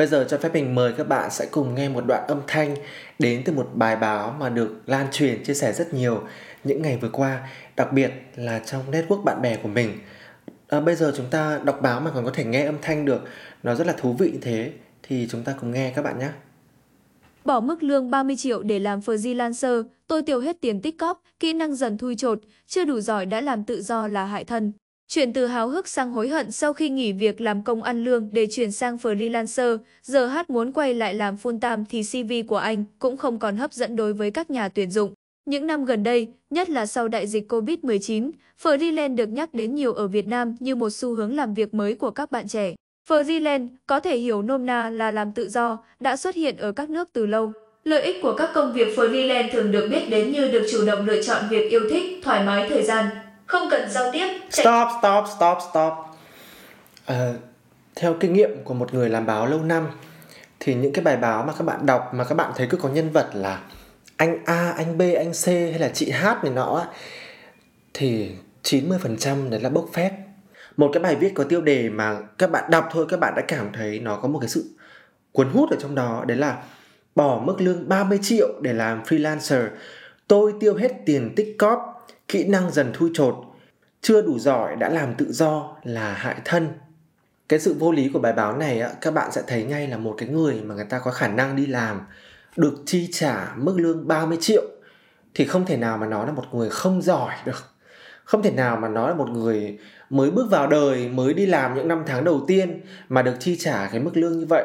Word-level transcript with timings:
Bây 0.00 0.06
giờ 0.06 0.26
cho 0.28 0.38
phép 0.38 0.54
mình 0.54 0.74
mời 0.74 0.92
các 0.92 1.08
bạn 1.08 1.30
sẽ 1.30 1.46
cùng 1.50 1.74
nghe 1.74 1.88
một 1.88 2.04
đoạn 2.06 2.26
âm 2.28 2.40
thanh 2.46 2.76
đến 3.18 3.42
từ 3.44 3.52
một 3.52 3.70
bài 3.74 3.96
báo 3.96 4.36
mà 4.40 4.48
được 4.48 4.82
lan 4.86 5.06
truyền 5.12 5.44
chia 5.44 5.54
sẻ 5.54 5.72
rất 5.72 5.94
nhiều 5.94 6.22
những 6.64 6.82
ngày 6.82 6.98
vừa 7.02 7.08
qua, 7.08 7.48
đặc 7.76 7.92
biệt 7.92 8.10
là 8.36 8.58
trong 8.58 8.90
network 8.90 9.24
bạn 9.24 9.42
bè 9.42 9.56
của 9.56 9.68
mình. 9.68 9.98
À, 10.68 10.80
bây 10.80 10.94
giờ 10.94 11.12
chúng 11.16 11.26
ta 11.30 11.60
đọc 11.64 11.78
báo 11.82 12.00
mà 12.00 12.10
còn 12.14 12.24
có 12.24 12.30
thể 12.34 12.44
nghe 12.44 12.64
âm 12.64 12.76
thanh 12.82 13.04
được, 13.04 13.24
nó 13.62 13.74
rất 13.74 13.86
là 13.86 13.92
thú 13.92 14.12
vị 14.12 14.32
thế 14.42 14.72
thì 15.02 15.28
chúng 15.30 15.42
ta 15.42 15.54
cùng 15.60 15.70
nghe 15.70 15.92
các 15.96 16.02
bạn 16.02 16.18
nhé. 16.18 16.28
Bỏ 17.44 17.60
mức 17.60 17.82
lương 17.82 18.10
30 18.10 18.36
triệu 18.36 18.62
để 18.62 18.78
làm 18.78 19.00
freelancer, 19.00 19.84
tôi 20.06 20.22
tiêu 20.22 20.40
hết 20.40 20.56
tiền 20.60 20.80
tích 20.80 20.98
cóp, 20.98 21.22
kỹ 21.40 21.52
năng 21.52 21.74
dần 21.74 21.98
thui 21.98 22.16
chột, 22.16 22.40
chưa 22.66 22.84
đủ 22.84 23.00
giỏi 23.00 23.26
đã 23.26 23.40
làm 23.40 23.64
tự 23.64 23.82
do 23.82 24.08
là 24.08 24.24
hại 24.24 24.44
thân. 24.44 24.72
Chuyển 25.12 25.32
từ 25.32 25.46
háo 25.46 25.68
hức 25.68 25.88
sang 25.88 26.12
hối 26.12 26.28
hận 26.28 26.50
sau 26.50 26.72
khi 26.72 26.88
nghỉ 26.88 27.12
việc 27.12 27.40
làm 27.40 27.62
công 27.62 27.82
ăn 27.82 28.04
lương 28.04 28.28
để 28.32 28.46
chuyển 28.50 28.72
sang 28.72 28.96
freelancer, 28.96 29.78
giờ 30.02 30.26
hát 30.26 30.50
muốn 30.50 30.72
quay 30.72 30.94
lại 30.94 31.14
làm 31.14 31.36
full 31.42 31.58
time 31.60 31.84
thì 31.90 32.02
CV 32.02 32.48
của 32.48 32.56
anh 32.56 32.84
cũng 32.98 33.16
không 33.16 33.38
còn 33.38 33.56
hấp 33.56 33.72
dẫn 33.72 33.96
đối 33.96 34.12
với 34.12 34.30
các 34.30 34.50
nhà 34.50 34.68
tuyển 34.68 34.90
dụng. 34.90 35.14
Những 35.44 35.66
năm 35.66 35.84
gần 35.84 36.02
đây, 36.02 36.28
nhất 36.50 36.70
là 36.70 36.86
sau 36.86 37.08
đại 37.08 37.26
dịch 37.26 37.52
Covid-19, 37.52 38.30
freelance 38.62 39.14
được 39.14 39.28
nhắc 39.28 39.54
đến 39.54 39.74
nhiều 39.74 39.92
ở 39.92 40.06
Việt 40.06 40.26
Nam 40.26 40.56
như 40.60 40.74
một 40.74 40.90
xu 40.90 41.14
hướng 41.14 41.36
làm 41.36 41.54
việc 41.54 41.74
mới 41.74 41.94
của 41.94 42.10
các 42.10 42.30
bạn 42.30 42.48
trẻ. 42.48 42.74
Freelance 43.08 43.68
có 43.86 44.00
thể 44.00 44.16
hiểu 44.16 44.42
nôm 44.42 44.66
na 44.66 44.90
là 44.90 45.10
làm 45.10 45.32
tự 45.32 45.48
do, 45.48 45.78
đã 46.00 46.16
xuất 46.16 46.34
hiện 46.34 46.56
ở 46.56 46.72
các 46.72 46.90
nước 46.90 47.08
từ 47.12 47.26
lâu. 47.26 47.52
Lợi 47.84 48.02
ích 48.02 48.16
của 48.22 48.34
các 48.38 48.50
công 48.54 48.72
việc 48.72 48.96
freelance 48.96 49.48
thường 49.52 49.72
được 49.72 49.88
biết 49.90 50.10
đến 50.10 50.32
như 50.32 50.48
được 50.48 50.66
chủ 50.72 50.86
động 50.86 51.06
lựa 51.06 51.22
chọn 51.22 51.44
việc 51.50 51.70
yêu 51.70 51.80
thích, 51.90 52.20
thoải 52.22 52.44
mái 52.44 52.68
thời 52.68 52.82
gian, 52.82 53.06
không 53.50 53.68
cần 53.70 53.90
giao 53.90 54.12
tiếp. 54.12 54.26
Stop, 54.50 54.88
stop, 55.00 55.24
stop, 55.36 55.58
stop. 55.70 55.92
À, 57.06 57.32
theo 57.96 58.14
kinh 58.20 58.32
nghiệm 58.32 58.64
của 58.64 58.74
một 58.74 58.94
người 58.94 59.08
làm 59.08 59.26
báo 59.26 59.46
lâu 59.46 59.62
năm 59.62 59.88
thì 60.60 60.74
những 60.74 60.92
cái 60.92 61.04
bài 61.04 61.16
báo 61.16 61.44
mà 61.46 61.52
các 61.52 61.64
bạn 61.64 61.86
đọc 61.86 62.10
mà 62.14 62.24
các 62.24 62.34
bạn 62.34 62.52
thấy 62.56 62.66
cứ 62.70 62.76
có 62.76 62.88
nhân 62.88 63.10
vật 63.10 63.30
là 63.32 63.60
anh 64.16 64.38
A, 64.44 64.74
anh 64.76 64.98
B, 64.98 65.02
anh 65.16 65.32
C 65.32 65.46
hay 65.46 65.78
là 65.78 65.88
chị 65.88 66.10
H 66.10 66.24
này 66.24 66.52
nọ 66.52 66.86
thì 67.94 68.30
90% 68.64 69.50
đấy 69.50 69.60
là 69.60 69.68
bốc 69.68 69.88
phét. 69.92 70.12
Một 70.76 70.90
cái 70.92 71.02
bài 71.02 71.16
viết 71.16 71.32
có 71.34 71.44
tiêu 71.44 71.60
đề 71.60 71.88
mà 71.88 72.16
các 72.38 72.50
bạn 72.50 72.70
đọc 72.70 72.88
thôi 72.92 73.06
các 73.08 73.20
bạn 73.20 73.34
đã 73.36 73.42
cảm 73.48 73.72
thấy 73.72 73.98
nó 73.98 74.16
có 74.16 74.28
một 74.28 74.38
cái 74.38 74.48
sự 74.48 74.64
cuốn 75.32 75.48
hút 75.48 75.70
ở 75.70 75.76
trong 75.80 75.94
đó 75.94 76.24
đấy 76.26 76.36
là 76.36 76.62
bỏ 77.14 77.40
mức 77.44 77.60
lương 77.60 77.88
30 77.88 78.18
triệu 78.22 78.48
để 78.60 78.72
làm 78.72 79.02
freelancer. 79.02 79.68
Tôi 80.28 80.54
tiêu 80.60 80.74
hết 80.74 80.92
tiền 81.06 81.32
tích 81.36 81.56
cóp 81.58 81.89
kỹ 82.30 82.44
năng 82.44 82.70
dần 82.70 82.92
thui 82.94 83.10
chột, 83.14 83.34
chưa 84.00 84.22
đủ 84.22 84.38
giỏi 84.38 84.76
đã 84.76 84.88
làm 84.88 85.14
tự 85.14 85.32
do 85.32 85.76
là 85.82 86.12
hại 86.12 86.36
thân. 86.44 86.68
Cái 87.48 87.58
sự 87.58 87.76
vô 87.78 87.92
lý 87.92 88.10
của 88.12 88.18
bài 88.18 88.32
báo 88.32 88.56
này 88.56 88.82
các 89.00 89.14
bạn 89.14 89.32
sẽ 89.32 89.42
thấy 89.46 89.64
ngay 89.64 89.88
là 89.88 89.96
một 89.96 90.14
cái 90.18 90.28
người 90.28 90.60
mà 90.62 90.74
người 90.74 90.84
ta 90.84 90.98
có 90.98 91.10
khả 91.10 91.28
năng 91.28 91.56
đi 91.56 91.66
làm 91.66 92.00
được 92.56 92.74
chi 92.86 93.08
trả 93.12 93.54
mức 93.56 93.74
lương 93.76 94.08
30 94.08 94.38
triệu 94.40 94.62
thì 95.34 95.44
không 95.44 95.66
thể 95.66 95.76
nào 95.76 95.98
mà 95.98 96.06
nói 96.06 96.26
là 96.26 96.32
một 96.32 96.44
người 96.52 96.70
không 96.70 97.02
giỏi 97.02 97.34
được. 97.44 97.64
Không 98.24 98.42
thể 98.42 98.50
nào 98.50 98.76
mà 98.76 98.88
nói 98.88 99.10
là 99.10 99.16
một 99.16 99.28
người 99.28 99.78
mới 100.10 100.30
bước 100.30 100.50
vào 100.50 100.66
đời, 100.66 101.08
mới 101.08 101.34
đi 101.34 101.46
làm 101.46 101.74
những 101.74 101.88
năm 101.88 102.02
tháng 102.06 102.24
đầu 102.24 102.44
tiên 102.46 102.80
mà 103.08 103.22
được 103.22 103.34
chi 103.40 103.56
trả 103.56 103.88
cái 103.92 104.00
mức 104.00 104.16
lương 104.16 104.38
như 104.38 104.46
vậy. 104.46 104.64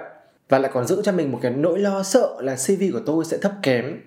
Và 0.50 0.60
lại 0.60 0.72
còn 0.74 0.88
giữ 0.88 1.02
cho 1.04 1.12
mình 1.12 1.32
một 1.32 1.40
cái 1.42 1.52
nỗi 1.52 1.80
lo 1.80 2.04
sợ 2.04 2.30
là 2.40 2.56
CV 2.56 2.84
của 2.94 3.02
tôi 3.06 3.26
sẽ 3.26 3.38
thấp 3.38 3.52
kém 3.62 4.00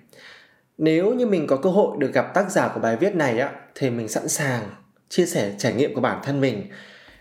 nếu 0.79 1.13
như 1.13 1.25
mình 1.25 1.47
có 1.47 1.55
cơ 1.55 1.69
hội 1.69 1.97
được 1.99 2.13
gặp 2.13 2.33
tác 2.33 2.51
giả 2.51 2.67
của 2.73 2.79
bài 2.79 2.97
viết 2.99 3.15
này 3.15 3.39
á, 3.39 3.51
thì 3.75 3.89
mình 3.89 4.07
sẵn 4.07 4.27
sàng 4.27 4.61
chia 5.09 5.25
sẻ 5.25 5.51
trải 5.57 5.73
nghiệm 5.73 5.95
của 5.95 6.01
bản 6.01 6.19
thân 6.23 6.41
mình. 6.41 6.63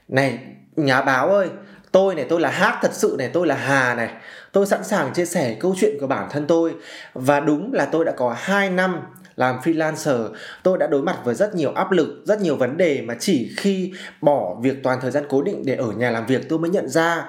Này, 0.08 0.38
nhà 0.76 1.02
báo 1.02 1.28
ơi, 1.28 1.48
tôi 1.92 2.14
này, 2.14 2.26
tôi 2.28 2.40
là 2.40 2.50
hát 2.50 2.78
thật 2.82 2.90
sự 2.92 3.14
này, 3.18 3.30
tôi 3.32 3.46
là 3.46 3.54
hà 3.54 3.94
này. 3.94 4.08
Tôi 4.52 4.66
sẵn 4.66 4.84
sàng 4.84 5.14
chia 5.14 5.24
sẻ 5.24 5.56
câu 5.60 5.74
chuyện 5.80 5.96
của 6.00 6.06
bản 6.06 6.28
thân 6.30 6.46
tôi. 6.46 6.74
Và 7.14 7.40
đúng 7.40 7.72
là 7.72 7.84
tôi 7.84 8.04
đã 8.04 8.12
có 8.12 8.36
2 8.38 8.70
năm 8.70 9.00
làm 9.36 9.58
freelancer. 9.58 10.28
Tôi 10.62 10.78
đã 10.78 10.86
đối 10.86 11.02
mặt 11.02 11.16
với 11.24 11.34
rất 11.34 11.54
nhiều 11.54 11.72
áp 11.72 11.90
lực, 11.90 12.22
rất 12.24 12.40
nhiều 12.40 12.56
vấn 12.56 12.76
đề 12.76 13.02
mà 13.02 13.14
chỉ 13.20 13.50
khi 13.56 13.92
bỏ 14.20 14.56
việc 14.62 14.82
toàn 14.82 14.98
thời 15.00 15.10
gian 15.10 15.24
cố 15.28 15.42
định 15.42 15.62
để 15.64 15.74
ở 15.74 15.92
nhà 15.92 16.10
làm 16.10 16.26
việc 16.26 16.48
tôi 16.48 16.58
mới 16.58 16.70
nhận 16.70 16.88
ra. 16.88 17.24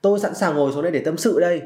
Tôi 0.00 0.20
sẵn 0.20 0.34
sàng 0.34 0.54
ngồi 0.54 0.72
xuống 0.72 0.82
đây 0.82 0.92
để 0.92 1.02
tâm 1.04 1.16
sự 1.16 1.40
đây 1.40 1.62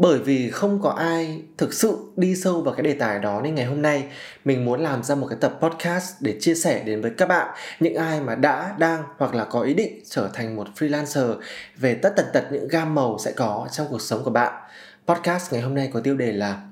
bởi 0.00 0.18
vì 0.18 0.50
không 0.50 0.82
có 0.82 0.90
ai 0.90 1.42
thực 1.58 1.74
sự 1.74 1.98
đi 2.16 2.36
sâu 2.36 2.62
vào 2.62 2.74
cái 2.74 2.82
đề 2.82 2.92
tài 2.92 3.18
đó 3.18 3.40
nên 3.44 3.54
ngày 3.54 3.64
hôm 3.64 3.82
nay 3.82 4.04
mình 4.44 4.64
muốn 4.64 4.80
làm 4.80 5.02
ra 5.02 5.14
một 5.14 5.26
cái 5.30 5.38
tập 5.40 5.58
podcast 5.60 6.14
để 6.20 6.36
chia 6.40 6.54
sẻ 6.54 6.82
đến 6.84 7.00
với 7.00 7.10
các 7.18 7.28
bạn 7.28 7.56
những 7.80 7.94
ai 7.94 8.20
mà 8.20 8.34
đã, 8.34 8.74
đang 8.78 9.02
hoặc 9.18 9.34
là 9.34 9.44
có 9.44 9.60
ý 9.60 9.74
định 9.74 10.00
trở 10.10 10.28
thành 10.34 10.56
một 10.56 10.66
freelancer 10.78 11.34
về 11.76 11.94
tất 11.94 12.12
tần 12.16 12.26
tật 12.32 12.44
những 12.52 12.68
gam 12.68 12.94
màu 12.94 13.18
sẽ 13.18 13.32
có 13.32 13.68
trong 13.72 13.86
cuộc 13.90 14.02
sống 14.02 14.24
của 14.24 14.30
bạn. 14.30 14.62
Podcast 15.06 15.52
ngày 15.52 15.62
hôm 15.62 15.74
nay 15.74 15.90
có 15.92 16.00
tiêu 16.00 16.16
đề 16.16 16.32
là 16.32 16.62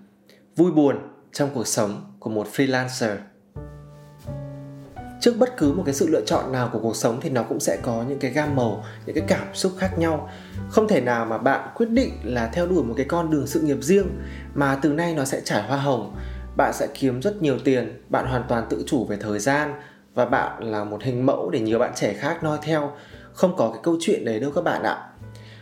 vui 0.57 0.73
buồn 0.73 0.97
trong 1.33 1.51
cuộc 1.55 1.67
sống 1.67 2.15
của 2.19 2.31
một 2.31 2.49
freelancer 2.57 3.17
trước 5.21 5.35
bất 5.39 5.57
cứ 5.57 5.73
một 5.73 5.83
cái 5.87 5.95
sự 5.95 6.09
lựa 6.09 6.23
chọn 6.27 6.53
nào 6.53 6.71
của 6.73 6.79
cuộc 6.79 6.97
sống 6.97 7.19
thì 7.21 7.31
nó 7.31 7.43
cũng 7.43 7.61
sẽ 7.61 7.79
có 7.83 8.05
những 8.09 8.19
cái 8.19 8.31
gam 8.31 8.57
màu, 8.57 8.85
những 9.07 9.17
cái 9.17 9.25
cảm 9.29 9.55
xúc 9.55 9.73
khác 9.79 9.99
nhau. 9.99 10.31
Không 10.69 10.89
thể 10.89 11.01
nào 11.01 11.25
mà 11.25 11.39
bạn 11.39 11.69
quyết 11.75 11.91
định 11.91 12.13
là 12.23 12.51
theo 12.53 12.67
đuổi 12.67 12.85
một 12.85 12.95
cái 12.97 13.07
con 13.09 13.31
đường 13.31 13.47
sự 13.47 13.61
nghiệp 13.61 13.79
riêng 13.81 14.09
mà 14.55 14.79
từ 14.83 14.93
nay 14.93 15.15
nó 15.15 15.25
sẽ 15.25 15.41
trải 15.45 15.63
hoa 15.63 15.79
hồng. 15.79 16.17
Bạn 16.57 16.73
sẽ 16.75 16.89
kiếm 16.95 17.23
rất 17.23 17.43
nhiều 17.43 17.59
tiền, 17.65 18.03
bạn 18.09 18.27
hoàn 18.27 18.45
toàn 18.49 18.67
tự 18.71 18.85
chủ 18.87 19.05
về 19.05 19.17
thời 19.17 19.39
gian 19.39 19.75
và 20.15 20.25
bạn 20.25 20.63
là 20.63 20.85
một 20.85 21.03
hình 21.03 21.27
mẫu 21.27 21.51
để 21.51 21.61
nhiều 21.61 21.79
bạn 21.79 21.93
trẻ 21.95 22.13
khác 22.13 22.43
noi 22.43 22.59
theo. 22.63 22.93
Không 23.33 23.57
có 23.57 23.71
cái 23.71 23.81
câu 23.83 23.97
chuyện 24.01 24.25
đấy 24.25 24.41
đâu 24.41 24.51
các 24.55 24.65
bạn 24.65 24.83
ạ. 24.83 25.05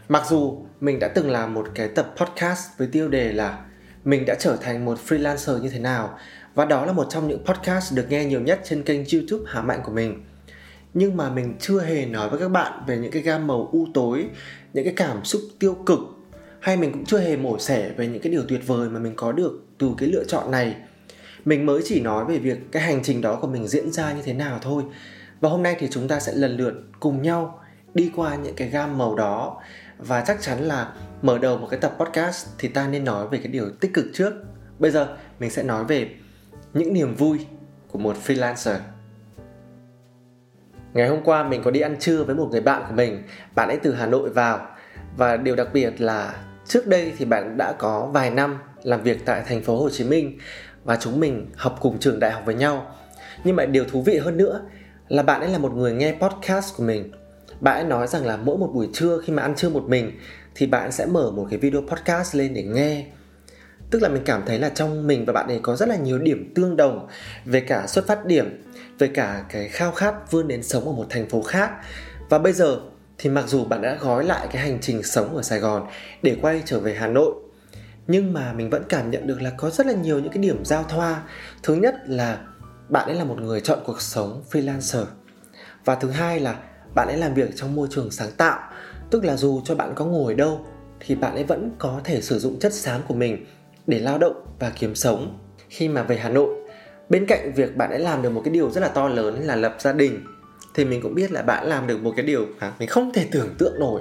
Mặc 0.08 0.22
dù 0.28 0.64
mình 0.80 0.98
đã 0.98 1.08
từng 1.08 1.30
làm 1.30 1.54
một 1.54 1.66
cái 1.74 1.88
tập 1.88 2.14
podcast 2.16 2.68
với 2.78 2.88
tiêu 2.92 3.08
đề 3.08 3.32
là 3.32 3.58
mình 4.04 4.24
đã 4.26 4.34
trở 4.38 4.56
thành 4.56 4.84
một 4.84 4.98
freelancer 5.08 5.58
như 5.58 5.68
thế 5.68 5.78
nào 5.78 6.18
và 6.56 6.64
đó 6.64 6.86
là 6.86 6.92
một 6.92 7.06
trong 7.10 7.28
những 7.28 7.44
podcast 7.44 7.94
được 7.94 8.06
nghe 8.10 8.24
nhiều 8.24 8.40
nhất 8.40 8.60
trên 8.64 8.82
kênh 8.82 9.00
youtube 9.12 9.44
Hà 9.46 9.62
Mạnh 9.62 9.80
của 9.84 9.92
mình. 9.92 10.24
Nhưng 10.94 11.16
mà 11.16 11.30
mình 11.30 11.54
chưa 11.60 11.80
hề 11.80 12.06
nói 12.06 12.28
với 12.28 12.40
các 12.40 12.48
bạn 12.48 12.82
về 12.86 12.98
những 12.98 13.10
cái 13.10 13.22
gam 13.22 13.46
màu 13.46 13.68
u 13.72 13.86
tối, 13.94 14.26
những 14.72 14.84
cái 14.84 14.94
cảm 14.96 15.24
xúc 15.24 15.42
tiêu 15.58 15.74
cực, 15.86 15.98
hay 16.60 16.76
mình 16.76 16.92
cũng 16.92 17.04
chưa 17.04 17.18
hề 17.18 17.36
mổ 17.36 17.58
xẻ 17.58 17.90
về 17.96 18.06
những 18.06 18.22
cái 18.22 18.32
điều 18.32 18.42
tuyệt 18.48 18.66
vời 18.66 18.88
mà 18.88 19.00
mình 19.00 19.12
có 19.16 19.32
được 19.32 19.64
từ 19.78 19.90
cái 19.98 20.08
lựa 20.08 20.24
chọn 20.24 20.50
này. 20.50 20.76
Mình 21.44 21.66
mới 21.66 21.82
chỉ 21.84 22.00
nói 22.00 22.24
về 22.24 22.38
việc 22.38 22.58
cái 22.72 22.82
hành 22.82 23.02
trình 23.02 23.20
đó 23.20 23.38
của 23.40 23.48
mình 23.48 23.68
diễn 23.68 23.92
ra 23.92 24.12
như 24.12 24.22
thế 24.22 24.32
nào 24.32 24.58
thôi. 24.62 24.82
Và 25.40 25.48
hôm 25.48 25.62
nay 25.62 25.76
thì 25.78 25.88
chúng 25.90 26.08
ta 26.08 26.20
sẽ 26.20 26.32
lần 26.34 26.56
lượt 26.56 26.74
cùng 27.00 27.22
nhau 27.22 27.60
đi 27.94 28.10
qua 28.16 28.34
những 28.34 28.54
cái 28.54 28.68
gam 28.68 28.98
màu 28.98 29.14
đó. 29.14 29.62
Và 29.98 30.24
chắc 30.26 30.42
chắn 30.42 30.62
là 30.62 30.92
mở 31.22 31.38
đầu 31.38 31.58
một 31.58 31.66
cái 31.70 31.80
tập 31.80 31.96
podcast 31.98 32.46
thì 32.58 32.68
ta 32.68 32.88
nên 32.88 33.04
nói 33.04 33.28
về 33.28 33.38
cái 33.38 33.48
điều 33.48 33.70
tích 33.70 33.94
cực 33.94 34.06
trước. 34.14 34.32
Bây 34.78 34.90
giờ 34.90 35.16
mình 35.40 35.50
sẽ 35.50 35.62
nói 35.62 35.84
về 35.84 36.10
những 36.78 36.92
niềm 36.92 37.14
vui 37.14 37.47
của 37.88 37.98
một 37.98 38.16
freelancer. 38.26 38.78
Ngày 40.94 41.09
hôm 41.09 41.25
qua 41.25 41.42
mình 41.42 41.62
có 41.62 41.70
đi 41.70 41.81
ăn 41.81 41.97
trưa 41.98 42.25
với 42.25 42.34
một 42.34 42.48
người 42.50 42.60
bạn 42.60 42.82
của 42.88 42.94
mình. 42.94 43.22
Bạn 43.54 43.69
ấy 43.69 43.78
từ 43.82 43.94
hà 43.94 44.06
nội 44.06 44.31
vào. 44.31 44.66
Và 45.16 45.36
điều 45.36 45.56
đặc 45.56 45.69
biệt 45.72 46.00
là 46.00 46.34
trước 46.66 46.86
đây 46.86 47.12
thì 47.19 47.25
bạn 47.25 47.56
đã 47.56 47.72
có 47.78 48.10
vài 48.12 48.31
năm 48.31 48.59
làm 48.82 49.03
việc 49.03 49.25
tại 49.25 49.42
thành 49.47 49.62
phố 49.62 49.76
hồ 49.76 49.91
chí 49.91 50.04
minh 50.04 50.38
và 50.84 50.97
chúng 50.97 51.20
mình 51.20 51.50
học 51.56 51.78
cùng 51.81 51.98
trường 51.98 52.20
đại 52.20 52.31
học 52.31 52.42
với 52.47 52.54
nhau. 52.54 52.94
Nhưng 53.44 53.56
mà 53.56 53.66
điều 53.66 53.84
thú 53.84 54.03
vị 54.03 54.19
hơn 54.19 54.36
nữa 54.36 54.60
là 55.09 55.22
bạn 55.22 55.41
ấy 55.41 55.50
là 55.50 55.59
một 55.59 55.72
người 55.72 55.92
nghe 55.92 56.15
podcast 56.20 56.76
của 56.76 56.84
mình. 56.84 57.12
Bạn 57.60 57.75
ấy 57.75 57.84
nói 57.84 58.06
rằng 58.06 58.26
là 58.26 58.36
mỗi 58.36 58.59
một 58.59 58.70
buổi 58.75 58.88
trưa 58.92 59.20
khi 59.25 59.32
mà 59.32 59.42
ăn 59.42 59.54
trưa 59.54 59.69
một 59.69 59.84
mình 59.88 60.12
thì 60.54 60.66
bạn 60.66 60.92
sẽ 60.92 61.06
mở 61.06 61.31
một 61.31 61.47
cái 61.50 61.59
video 61.59 61.81
podcast 61.81 62.34
lên 62.34 62.54
để 62.54 62.62
nghe 62.62 63.06
tức 63.91 64.02
là 64.02 64.08
mình 64.08 64.22
cảm 64.24 64.42
thấy 64.47 64.58
là 64.58 64.69
trong 64.69 65.06
mình 65.06 65.24
và 65.24 65.32
bạn 65.32 65.48
ấy 65.48 65.60
có 65.62 65.76
rất 65.76 65.88
là 65.88 65.97
nhiều 65.97 66.19
điểm 66.19 66.52
tương 66.54 66.76
đồng 66.76 67.08
về 67.44 67.60
cả 67.60 67.86
xuất 67.86 68.06
phát 68.06 68.26
điểm, 68.26 68.62
về 68.98 69.08
cả 69.14 69.44
cái 69.48 69.69
khao 69.69 69.92
khát 69.92 70.30
vươn 70.30 70.48
đến 70.48 70.62
sống 70.62 70.84
ở 70.84 70.92
một 70.92 71.06
thành 71.10 71.28
phố 71.28 71.42
khác. 71.42 71.70
Và 72.28 72.38
bây 72.38 72.52
giờ 72.52 72.80
thì 73.19 73.30
mặc 73.30 73.44
dù 73.48 73.64
bạn 73.64 73.82
đã 73.82 73.98
gói 74.00 74.24
lại 74.24 74.48
cái 74.52 74.62
hành 74.62 74.78
trình 74.80 75.02
sống 75.02 75.36
ở 75.36 75.42
Sài 75.42 75.58
Gòn 75.58 75.86
để 76.22 76.36
quay 76.42 76.62
trở 76.64 76.80
về 76.80 76.94
Hà 76.94 77.06
Nội, 77.06 77.32
nhưng 78.06 78.33
mà 78.33 78.53
mình 78.53 78.71
vẫn 78.71 78.83
cảm 78.88 79.10
nhận 79.10 79.27
được 79.27 79.42
là 79.42 79.50
có 79.56 79.71
rất 79.71 79.86
là 79.86 79.92
nhiều 79.92 80.18
những 80.18 80.33
cái 80.33 80.42
điểm 80.42 80.65
giao 80.65 80.83
thoa. 80.83 81.22
Thứ 81.62 81.74
nhất 81.74 81.94
là 82.06 82.38
bạn 82.88 83.06
ấy 83.06 83.15
là 83.15 83.24
một 83.24 83.41
người 83.41 83.60
chọn 83.60 83.78
cuộc 83.86 84.00
sống 84.00 84.42
freelancer. 84.50 85.04
Và 85.84 85.94
thứ 85.94 86.10
hai 86.10 86.41
là 86.41 86.56
bạn 86.94 87.09
ấy 87.09 87.16
làm 87.16 87.34
việc 87.34 87.50
trong 87.56 87.74
môi 87.74 87.88
trường 87.91 88.10
sáng 88.10 88.30
tạo. 88.36 88.60
Tức 89.10 89.24
là 89.24 89.36
dù 89.36 89.60
cho 89.65 89.74
bạn 89.74 89.92
có 89.94 90.04
ngồi 90.04 90.34
đâu 90.34 90.66
thì 91.00 91.15
bạn 91.15 91.34
ấy 91.34 91.44
vẫn 91.44 91.71
có 91.78 92.00
thể 92.04 92.21
sử 92.21 92.38
dụng 92.38 92.59
chất 92.59 92.72
xám 92.72 93.00
của 93.09 93.15
mình 93.15 93.47
để 93.86 93.98
lao 93.98 94.18
động 94.18 94.47
và 94.59 94.71
kiếm 94.71 94.94
sống. 94.94 95.38
Khi 95.68 95.88
mà 95.88 96.03
về 96.03 96.16
Hà 96.16 96.28
Nội, 96.28 96.54
bên 97.09 97.27
cạnh 97.27 97.53
việc 97.53 97.77
bạn 97.77 97.91
đã 97.91 97.98
làm 97.98 98.22
được 98.22 98.30
một 98.30 98.42
cái 98.44 98.54
điều 98.54 98.71
rất 98.71 98.80
là 98.80 98.88
to 98.88 99.09
lớn 99.09 99.41
là 99.42 99.56
lập 99.56 99.77
gia 99.78 99.92
đình, 99.92 100.24
thì 100.74 100.84
mình 100.84 101.00
cũng 101.03 101.15
biết 101.15 101.33
là 101.33 101.42
bạn 101.42 101.66
làm 101.66 101.86
được 101.86 102.03
một 102.03 102.12
cái 102.16 102.27
điều 102.27 102.47
mà 102.60 102.72
mình 102.78 102.88
không 102.88 103.12
thể 103.12 103.28
tưởng 103.30 103.54
tượng 103.59 103.78
nổi. 103.78 104.00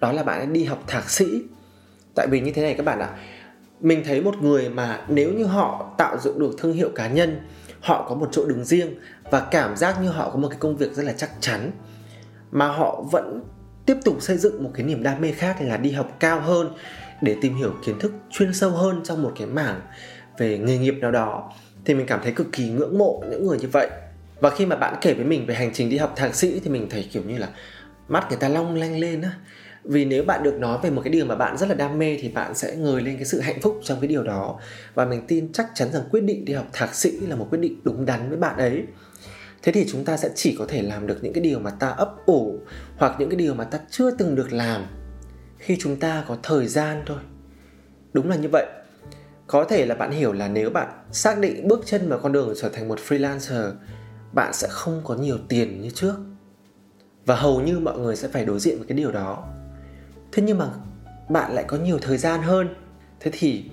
Đó 0.00 0.12
là 0.12 0.22
bạn 0.22 0.38
đã 0.38 0.44
đi 0.44 0.64
học 0.64 0.84
thạc 0.86 1.10
sĩ. 1.10 1.42
Tại 2.14 2.26
vì 2.30 2.40
như 2.40 2.52
thế 2.52 2.62
này 2.62 2.74
các 2.74 2.82
bạn 2.82 2.98
ạ, 2.98 3.10
mình 3.80 4.02
thấy 4.04 4.20
một 4.20 4.42
người 4.42 4.68
mà 4.68 5.04
nếu 5.08 5.32
như 5.32 5.44
họ 5.44 5.94
tạo 5.98 6.18
dựng 6.18 6.38
được 6.38 6.50
thương 6.58 6.72
hiệu 6.72 6.90
cá 6.94 7.08
nhân, 7.08 7.40
họ 7.80 8.06
có 8.08 8.14
một 8.14 8.28
chỗ 8.32 8.44
đứng 8.44 8.64
riêng 8.64 8.94
và 9.30 9.40
cảm 9.50 9.76
giác 9.76 10.02
như 10.02 10.08
họ 10.08 10.30
có 10.30 10.38
một 10.38 10.48
cái 10.48 10.58
công 10.60 10.76
việc 10.76 10.92
rất 10.92 11.02
là 11.02 11.12
chắc 11.12 11.30
chắn, 11.40 11.70
mà 12.50 12.68
họ 12.68 13.04
vẫn 13.12 13.42
tiếp 13.86 13.96
tục 14.04 14.16
xây 14.20 14.36
dựng 14.36 14.64
một 14.64 14.70
cái 14.74 14.86
niềm 14.86 15.02
đam 15.02 15.20
mê 15.20 15.32
khác 15.32 15.56
là 15.60 15.76
đi 15.76 15.90
học 15.90 16.16
cao 16.20 16.40
hơn 16.40 16.70
để 17.22 17.36
tìm 17.40 17.54
hiểu 17.54 17.74
kiến 17.84 17.98
thức 17.98 18.12
chuyên 18.30 18.54
sâu 18.54 18.70
hơn 18.70 19.00
trong 19.04 19.22
một 19.22 19.32
cái 19.38 19.46
mảng 19.46 19.80
về 20.38 20.58
nghề 20.58 20.78
nghiệp 20.78 20.94
nào 21.00 21.10
đó, 21.10 21.52
thì 21.84 21.94
mình 21.94 22.06
cảm 22.06 22.20
thấy 22.22 22.32
cực 22.32 22.52
kỳ 22.52 22.68
ngưỡng 22.68 22.98
mộ 22.98 23.22
những 23.30 23.46
người 23.46 23.58
như 23.58 23.68
vậy. 23.68 23.88
Và 24.40 24.50
khi 24.50 24.66
mà 24.66 24.76
bạn 24.76 24.94
kể 25.00 25.14
với 25.14 25.24
mình 25.24 25.46
về 25.46 25.54
hành 25.54 25.70
trình 25.74 25.90
đi 25.90 25.96
học 25.96 26.12
thạc 26.16 26.34
sĩ 26.34 26.60
thì 26.64 26.70
mình 26.70 26.86
thấy 26.90 27.08
kiểu 27.12 27.22
như 27.26 27.38
là 27.38 27.48
mắt 28.08 28.26
người 28.28 28.38
ta 28.38 28.48
long 28.48 28.74
lanh 28.74 28.98
lên 28.98 29.22
á. 29.22 29.32
Vì 29.84 30.04
nếu 30.04 30.24
bạn 30.24 30.42
được 30.42 30.54
nói 30.58 30.78
về 30.82 30.90
một 30.90 31.00
cái 31.04 31.12
điều 31.12 31.26
mà 31.26 31.34
bạn 31.34 31.58
rất 31.58 31.68
là 31.68 31.74
đam 31.74 31.98
mê 31.98 32.18
thì 32.20 32.28
bạn 32.28 32.54
sẽ 32.54 32.76
ngời 32.76 33.02
lên 33.02 33.16
cái 33.16 33.24
sự 33.24 33.40
hạnh 33.40 33.60
phúc 33.60 33.80
trong 33.84 34.00
cái 34.00 34.08
điều 34.08 34.22
đó. 34.22 34.60
Và 34.94 35.04
mình 35.04 35.22
tin 35.28 35.52
chắc 35.52 35.66
chắn 35.74 35.92
rằng 35.92 36.02
quyết 36.10 36.20
định 36.20 36.44
đi 36.44 36.52
học 36.52 36.66
thạc 36.72 36.94
sĩ 36.94 37.10
là 37.10 37.36
một 37.36 37.46
quyết 37.50 37.58
định 37.58 37.80
đúng 37.84 38.06
đắn 38.06 38.28
với 38.28 38.38
bạn 38.38 38.56
ấy. 38.56 38.82
Thế 39.62 39.72
thì 39.72 39.86
chúng 39.92 40.04
ta 40.04 40.16
sẽ 40.16 40.30
chỉ 40.34 40.56
có 40.58 40.64
thể 40.68 40.82
làm 40.82 41.06
được 41.06 41.18
những 41.22 41.32
cái 41.32 41.44
điều 41.44 41.58
mà 41.58 41.70
ta 41.70 41.88
ấp 41.88 42.26
ủ 42.26 42.58
hoặc 42.96 43.12
những 43.18 43.30
cái 43.30 43.36
điều 43.36 43.54
mà 43.54 43.64
ta 43.64 43.78
chưa 43.90 44.10
từng 44.10 44.34
được 44.34 44.52
làm 44.52 44.84
khi 45.68 45.76
chúng 45.80 45.96
ta 45.96 46.24
có 46.28 46.36
thời 46.42 46.66
gian 46.66 47.02
thôi. 47.06 47.18
Đúng 48.12 48.28
là 48.28 48.36
như 48.36 48.48
vậy. 48.52 48.66
Có 49.46 49.64
thể 49.64 49.86
là 49.86 49.94
bạn 49.94 50.10
hiểu 50.10 50.32
là 50.32 50.48
nếu 50.48 50.70
bạn 50.70 50.88
xác 51.12 51.38
định 51.38 51.68
bước 51.68 51.80
chân 51.84 52.08
vào 52.08 52.18
con 52.18 52.32
đường 52.32 52.54
trở 52.60 52.68
thành 52.68 52.88
một 52.88 52.98
freelancer, 53.08 53.72
bạn 54.32 54.52
sẽ 54.52 54.68
không 54.70 55.00
có 55.04 55.14
nhiều 55.14 55.38
tiền 55.48 55.80
như 55.80 55.90
trước. 55.90 56.14
Và 57.26 57.36
hầu 57.36 57.60
như 57.60 57.78
mọi 57.78 57.98
người 57.98 58.16
sẽ 58.16 58.28
phải 58.28 58.44
đối 58.44 58.58
diện 58.58 58.78
với 58.78 58.86
cái 58.88 58.98
điều 58.98 59.12
đó. 59.12 59.48
Thế 60.32 60.42
nhưng 60.42 60.58
mà 60.58 60.66
bạn 61.28 61.54
lại 61.54 61.64
có 61.68 61.76
nhiều 61.76 61.98
thời 62.02 62.18
gian 62.18 62.42
hơn. 62.42 62.74
Thế 63.20 63.30
thì 63.34 63.70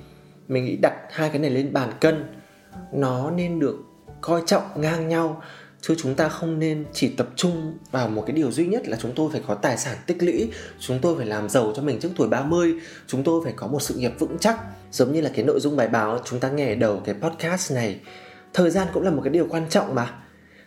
mình 0.47 0.65
nghĩ 0.65 0.75
đặt 0.75 0.93
hai 1.09 1.29
cái 1.29 1.39
này 1.39 1.49
lên 1.49 1.73
bàn 1.73 1.91
cân. 2.01 2.33
Nó 2.93 3.31
nên 3.31 3.59
được 3.59 3.75
coi 4.21 4.41
trọng 4.45 4.81
ngang 4.81 5.07
nhau 5.07 5.41
chứ 5.87 5.95
chúng 5.97 6.15
ta 6.15 6.29
không 6.29 6.59
nên 6.59 6.85
chỉ 6.93 7.09
tập 7.09 7.27
trung 7.35 7.77
vào 7.91 8.09
một 8.09 8.23
cái 8.27 8.35
điều 8.35 8.51
duy 8.51 8.65
nhất 8.65 8.87
là 8.87 8.97
chúng 9.01 9.11
tôi 9.15 9.29
phải 9.31 9.41
có 9.47 9.55
tài 9.55 9.77
sản 9.77 9.97
tích 10.05 10.23
lũy, 10.23 10.51
chúng 10.79 10.99
tôi 11.01 11.17
phải 11.17 11.25
làm 11.25 11.49
giàu 11.49 11.73
cho 11.75 11.81
mình 11.81 11.99
trước 11.99 12.09
tuổi 12.15 12.27
30, 12.27 12.73
chúng 13.07 13.23
tôi 13.23 13.41
phải 13.43 13.53
có 13.55 13.67
một 13.67 13.81
sự 13.81 13.95
nghiệp 13.95 14.11
vững 14.19 14.37
chắc. 14.39 14.59
Giống 14.91 15.13
như 15.13 15.21
là 15.21 15.29
cái 15.35 15.45
nội 15.45 15.59
dung 15.59 15.75
bài 15.75 15.87
báo 15.87 16.19
chúng 16.25 16.39
ta 16.39 16.49
nghe 16.49 16.69
ở 16.69 16.75
đầu 16.75 17.01
cái 17.05 17.15
podcast 17.21 17.73
này. 17.73 17.99
Thời 18.53 18.69
gian 18.69 18.87
cũng 18.93 19.03
là 19.03 19.11
một 19.11 19.21
cái 19.23 19.33
điều 19.33 19.47
quan 19.49 19.69
trọng 19.69 19.95
mà. 19.95 20.13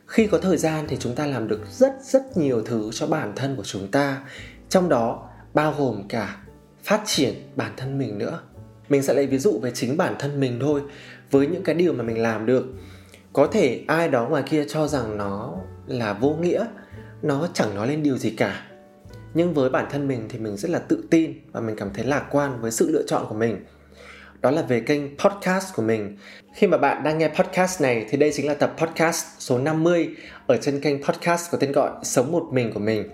Khi 0.06 0.26
có 0.26 0.38
thời 0.38 0.56
gian 0.56 0.84
thì 0.88 0.96
chúng 1.00 1.14
ta 1.14 1.26
làm 1.26 1.48
được 1.48 1.60
rất 1.70 1.92
rất 2.02 2.36
nhiều 2.36 2.62
thứ 2.62 2.90
cho 2.92 3.06
bản 3.06 3.32
thân 3.36 3.56
của 3.56 3.64
chúng 3.64 3.90
ta. 3.90 4.22
Trong 4.68 4.88
đó 4.88 5.28
bao 5.54 5.74
gồm 5.78 6.08
cả 6.08 6.36
phát 6.84 7.02
triển 7.06 7.34
bản 7.56 7.72
thân 7.76 7.98
mình 7.98 8.18
nữa. 8.18 8.40
Mình 8.88 9.02
sẽ 9.02 9.14
lấy 9.14 9.26
ví 9.26 9.38
dụ 9.38 9.58
về 9.62 9.70
chính 9.74 9.96
bản 9.96 10.14
thân 10.18 10.40
mình 10.40 10.58
thôi 10.60 10.80
với 11.30 11.46
những 11.46 11.62
cái 11.62 11.74
điều 11.74 11.92
mà 11.92 12.04
mình 12.04 12.22
làm 12.22 12.46
được 12.46 12.66
có 13.38 13.46
thể 13.46 13.80
ai 13.86 14.08
đó 14.08 14.26
ngoài 14.28 14.42
kia 14.46 14.64
cho 14.68 14.86
rằng 14.86 15.16
nó 15.16 15.54
là 15.86 16.12
vô 16.12 16.30
nghĩa, 16.30 16.66
nó 17.22 17.48
chẳng 17.54 17.74
nói 17.74 17.88
lên 17.88 18.02
điều 18.02 18.16
gì 18.16 18.30
cả 18.30 18.62
nhưng 19.34 19.54
với 19.54 19.70
bản 19.70 19.86
thân 19.90 20.08
mình 20.08 20.26
thì 20.28 20.38
mình 20.38 20.56
rất 20.56 20.70
là 20.70 20.78
tự 20.78 21.04
tin 21.10 21.32
và 21.52 21.60
mình 21.60 21.76
cảm 21.76 21.90
thấy 21.94 22.04
lạc 22.04 22.24
quan 22.30 22.60
với 22.60 22.70
sự 22.70 22.90
lựa 22.90 23.02
chọn 23.06 23.26
của 23.28 23.34
mình 23.34 23.64
đó 24.40 24.50
là 24.50 24.62
về 24.62 24.80
kênh 24.80 25.18
podcast 25.18 25.74
của 25.74 25.82
mình. 25.82 26.16
Khi 26.54 26.66
mà 26.66 26.78
bạn 26.78 27.02
đang 27.02 27.18
nghe 27.18 27.28
podcast 27.28 27.82
này 27.82 28.06
thì 28.10 28.18
đây 28.18 28.30
chính 28.34 28.46
là 28.46 28.54
tập 28.54 28.74
podcast 28.78 29.26
số 29.38 29.58
50 29.58 30.08
ở 30.46 30.56
trên 30.56 30.80
kênh 30.80 31.02
podcast 31.04 31.50
có 31.52 31.58
tên 31.58 31.72
gọi 31.72 31.90
Sống 32.02 32.32
một 32.32 32.48
mình 32.52 32.72
của 32.72 32.80
mình. 32.80 33.08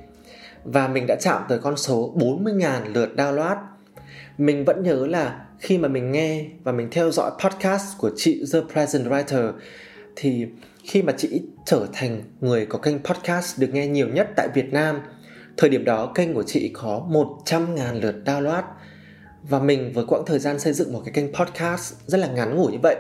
Và 0.65 0.89
mình 0.89 1.07
đã 1.07 1.17
chạm 1.21 1.43
tới 1.49 1.59
con 1.59 1.77
số 1.77 2.15
40.000 2.17 2.93
lượt 2.95 3.11
download. 3.17 3.57
Mình 4.39 4.65
vẫn 4.65 4.83
nhớ 4.83 5.07
là 5.07 5.47
khi 5.59 5.79
mà 5.79 5.89
mình 5.89 6.13
nghe 6.13 6.47
và 6.63 6.73
mình 6.73 6.89
theo 6.91 7.11
dõi 7.11 7.31
podcast 7.45 7.99
của 7.99 8.11
chị 8.17 8.45
The 8.53 8.61
Present 8.73 9.07
Writer 9.07 9.53
thì 10.17 10.47
khi 10.85 11.03
mà 11.03 11.13
chị 11.17 11.43
trở 11.67 11.87
thành 11.93 12.23
người 12.41 12.67
có 12.67 12.79
kênh 12.79 12.99
podcast 12.99 13.61
được 13.61 13.69
nghe 13.73 13.87
nhiều 13.87 14.09
nhất 14.09 14.29
tại 14.37 14.49
Việt 14.55 14.73
Nam, 14.73 15.01
Thời 15.57 15.71
điểm 15.71 15.85
đó 15.85 16.13
kênh 16.15 16.35
của 16.35 16.43
chị 16.43 16.71
có 16.75 17.07
100.000 17.11 18.01
lượt 18.01 18.15
download. 18.25 18.63
Và 19.49 19.59
mình 19.59 19.93
với 19.93 20.05
quãng 20.09 20.23
thời 20.27 20.39
gian 20.39 20.59
xây 20.59 20.73
dựng 20.73 20.93
một 20.93 21.03
cái 21.05 21.13
kênh 21.15 21.35
podcast 21.35 21.95
rất 22.07 22.19
là 22.19 22.27
ngắn 22.27 22.57
ngủi 22.57 22.73
như 22.73 22.79
vậy, 22.83 22.97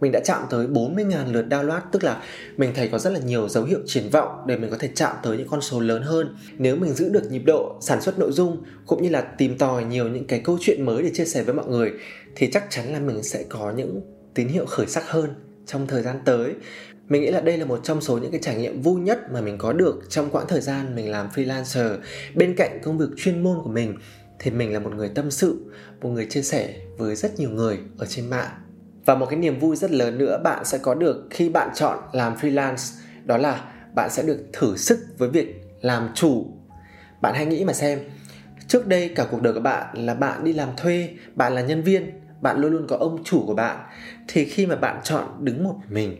Mình 0.00 0.12
đã 0.12 0.20
chạm 0.24 0.42
tới 0.50 0.66
40.000 0.66 1.32
lượt 1.32 1.46
download. 1.50 1.80
Tức 1.92 2.04
là 2.04 2.22
mình 2.56 2.72
thấy 2.74 2.88
có 2.88 2.98
rất 2.98 3.12
là 3.12 3.18
nhiều 3.18 3.48
dấu 3.48 3.64
hiệu 3.64 3.78
triển 3.86 4.08
vọng 4.10 4.44
để 4.46 4.56
mình 4.56 4.70
có 4.70 4.76
thể 4.78 4.88
chạm 4.94 5.16
tới 5.22 5.36
những 5.36 5.48
con 5.48 5.60
số 5.60 5.80
lớn 5.80 6.02
hơn. 6.02 6.36
Nếu 6.58 6.76
mình 6.76 6.92
giữ 6.94 7.08
được 7.08 7.32
nhịp 7.32 7.42
độ 7.46 7.76
sản 7.80 8.00
xuất 8.00 8.18
nội 8.18 8.32
dung, 8.32 8.62
Cũng 8.86 9.02
như 9.02 9.08
là 9.08 9.20
tìm 9.20 9.58
tòi 9.58 9.84
nhiều 9.84 10.08
những 10.08 10.26
cái 10.26 10.40
câu 10.40 10.58
chuyện 10.60 10.84
mới 10.84 11.02
để 11.02 11.10
chia 11.14 11.24
sẻ 11.24 11.42
với 11.42 11.54
mọi 11.54 11.66
người, 11.66 11.92
Thì 12.36 12.50
chắc 12.52 12.66
chắn 12.70 12.92
là 12.92 13.00
mình 13.00 13.22
sẽ 13.22 13.44
có 13.48 13.72
những 13.76 14.00
tín 14.34 14.48
hiệu 14.48 14.66
khởi 14.66 14.86
sắc 14.86 15.04
hơn 15.10 15.30
trong 15.66 15.86
thời 15.86 16.02
gian 16.02 16.20
tới. 16.24 16.54
Mình 17.08 17.22
nghĩ 17.22 17.30
là 17.30 17.40
đây 17.40 17.58
là 17.58 17.64
một 17.64 17.80
trong 17.84 18.00
số 18.00 18.18
những 18.18 18.30
cái 18.30 18.40
trải 18.42 18.56
nghiệm 18.56 18.82
vui 18.82 19.00
nhất 19.00 19.18
mà 19.32 19.40
mình 19.40 19.58
có 19.58 19.72
được 19.72 20.00
trong 20.08 20.30
quãng 20.30 20.46
thời 20.48 20.60
gian 20.60 20.94
mình 20.94 21.10
làm 21.10 21.28
freelancer. 21.34 21.98
Bên 22.34 22.54
cạnh 22.56 22.80
công 22.82 22.98
việc 22.98 23.08
chuyên 23.16 23.42
môn 23.42 23.58
của 23.62 23.70
mình, 23.70 23.98
thì 24.38 24.50
mình 24.50 24.72
là 24.72 24.78
một 24.78 24.94
người 24.94 25.08
tâm 25.08 25.30
sự, 25.30 25.72
một 26.00 26.08
người 26.08 26.26
chia 26.26 26.42
sẻ 26.42 26.74
với 26.98 27.16
rất 27.16 27.40
nhiều 27.40 27.50
người 27.50 27.78
ở 27.98 28.06
trên 28.06 28.30
mạng. 28.30 28.50
Và 29.04 29.14
một 29.14 29.26
cái 29.30 29.38
niềm 29.38 29.58
vui 29.58 29.76
rất 29.76 29.90
lớn 29.90 30.18
nữa 30.18 30.40
bạn 30.44 30.64
sẽ 30.64 30.78
có 30.78 30.94
được 30.94 31.26
khi 31.30 31.48
bạn 31.48 31.68
chọn 31.74 31.98
làm 32.12 32.34
freelance, 32.34 32.98
đó 33.24 33.36
là 33.36 33.72
bạn 33.94 34.10
sẽ 34.10 34.22
được 34.22 34.38
thử 34.52 34.76
sức 34.76 34.98
với 35.18 35.28
việc 35.28 35.62
làm 35.80 36.08
chủ. 36.14 36.46
Bạn 37.20 37.34
hãy 37.34 37.46
nghĩ 37.46 37.64
mà 37.64 37.72
xem, 37.72 37.98
trước 38.68 38.86
đây 38.86 39.08
cả 39.08 39.26
cuộc 39.30 39.42
đời 39.42 39.52
của 39.52 39.60
bạn 39.60 40.06
là 40.06 40.14
bạn 40.14 40.44
đi 40.44 40.52
làm 40.52 40.68
thuê, 40.76 41.08
bạn 41.34 41.54
là 41.54 41.60
nhân 41.60 41.82
viên 41.82 42.10
bạn 42.42 42.58
luôn 42.58 42.72
luôn 42.72 42.86
có 42.88 42.96
ông 42.96 43.24
chủ 43.24 43.44
của 43.46 43.54
bạn, 43.54 43.76
thì 44.28 44.44
khi 44.44 44.66
mà 44.66 44.76
bạn 44.76 45.00
chọn 45.04 45.24
đứng 45.40 45.64
một 45.64 45.76
mình, 45.88 46.16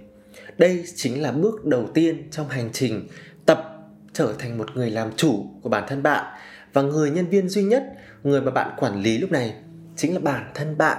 đây 0.58 0.84
chính 0.94 1.22
là 1.22 1.32
bước 1.32 1.64
đầu 1.64 1.86
tiên 1.94 2.28
trong 2.30 2.48
hành 2.48 2.70
trình 2.72 3.08
tập 3.46 3.69
trở 4.12 4.34
thành 4.38 4.58
một 4.58 4.66
người 4.74 4.90
làm 4.90 5.10
chủ 5.16 5.46
của 5.62 5.69
bản 5.69 5.84
thân 5.88 6.02
bạn. 6.02 6.34
Và 6.72 6.82
người 6.82 7.10
nhân 7.10 7.26
viên 7.26 7.48
duy 7.48 7.62
nhất, 7.62 7.84
người 8.22 8.40
mà 8.40 8.50
bạn 8.50 8.74
quản 8.76 9.02
lý 9.02 9.19
lúc 9.19 9.30
này 9.30 9.54
chính 9.96 10.14
là 10.14 10.20
bản 10.20 10.50
thân 10.54 10.78
bạn. 10.78 10.98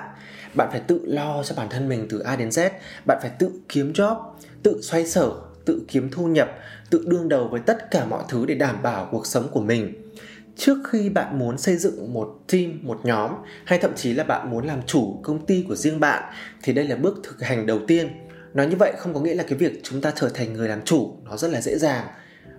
Bạn 0.54 0.68
phải 0.72 0.80
tự 0.80 1.02
lo 1.04 1.44
cho 1.44 1.56
bản 1.56 1.68
thân 1.70 1.90
mình 1.90 2.08
từ 2.10 2.20
A 2.20 2.36
đến 2.36 2.50
Z, 2.50 2.70
bạn 3.06 3.18
phải 3.22 3.32
tự 3.40 3.52
kiếm 3.70 3.94
job, 3.94 4.16
tự 4.64 4.82
xoay 4.82 5.06
sở, 5.06 5.32
tự 5.66 5.82
kiếm 5.88 6.10
thu 6.12 6.28
nhập, 6.28 6.52
tự 6.90 7.04
đương 7.08 7.30
đầu 7.30 7.48
với 7.48 7.60
tất 7.60 7.92
cả 7.92 8.06
mọi 8.06 8.24
thứ 8.30 8.46
để 8.46 8.56
đảm 8.56 8.84
bảo 8.84 9.08
cuộc 9.12 9.26
sống 9.26 9.48
của 9.52 9.62
mình 9.62 10.03
trước 10.56 10.78
khi 10.90 11.10
bạn 11.10 11.40
muốn 11.40 11.58
xây 11.58 11.78
dựng 11.78 12.14
một 12.14 12.40
team, 12.52 12.80
một 12.82 13.00
nhóm, 13.04 13.32
hay 13.66 13.80
thậm 13.80 13.92
chí 13.96 14.14
là 14.14 14.24
bạn 14.24 14.52
muốn 14.52 14.66
làm 14.66 14.80
chủ 14.86 15.20
công 15.24 15.46
ty 15.46 15.66
của 15.68 15.76
riêng 15.76 16.00
bạn, 16.00 16.34
thì 16.64 16.74
đây 16.74 16.88
là 16.88 16.96
bước 16.96 17.20
thực 17.24 17.42
hành 17.42 17.66
đầu 17.66 17.80
tiên. 17.88 18.08
Nói 18.54 18.68
như 18.68 18.76
vậy 18.76 18.94
không 18.98 19.14
có 19.14 19.20
nghĩa 19.20 19.36
là 19.36 19.44
cái 19.44 19.58
việc 19.58 19.80
chúng 19.84 20.02
ta 20.02 20.12
trở 20.16 20.30
thành 20.30 20.54
người 20.54 20.70
làm 20.70 20.82
chủ 20.82 21.18
nó 21.26 21.38
rất 21.38 21.52
là 21.52 21.62
dễ 21.62 21.78
dàng. 21.78 22.08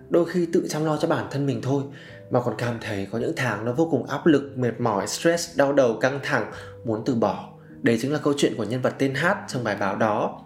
Đôi 0.09 0.25
khi 0.25 0.47
tự 0.53 0.67
chăm 0.69 0.85
lo 0.85 0.97
cho 0.97 1.09
bản 1.09 1.27
thân 1.31 1.47
mình 1.47 1.63
thôi, 1.63 1.83
mà 2.31 2.41
còn 2.41 2.55
cảm 2.59 2.79
thấy 2.81 3.07
có 3.11 3.19
những 3.19 3.33
tháng 3.37 3.65
nó 3.65 3.73
vô 3.73 3.89
cùng 3.91 4.07
áp 4.07 4.27
lực, 4.27 4.59
mệt 4.59 4.81
mỏi, 4.81 5.07
stress, 5.07 5.59
đau 5.59 5.73
đầu, 5.73 5.99
căng 6.01 6.21
thẳng, 6.23 6.53
muốn 6.85 7.03
từ 7.07 7.15
bỏ. 7.15 7.51
Đấy 7.83 7.99
chính 8.03 8.13
là 8.13 8.19
câu 8.19 8.35
chuyện 8.37 8.55
của 8.57 8.65
nhân 8.65 8.83
vật 8.83 8.95
tên 8.99 9.15
hát 9.15 9.37
trong 9.49 9.65
bài 9.65 9.77
báo 9.81 9.97
đó. 9.97 10.41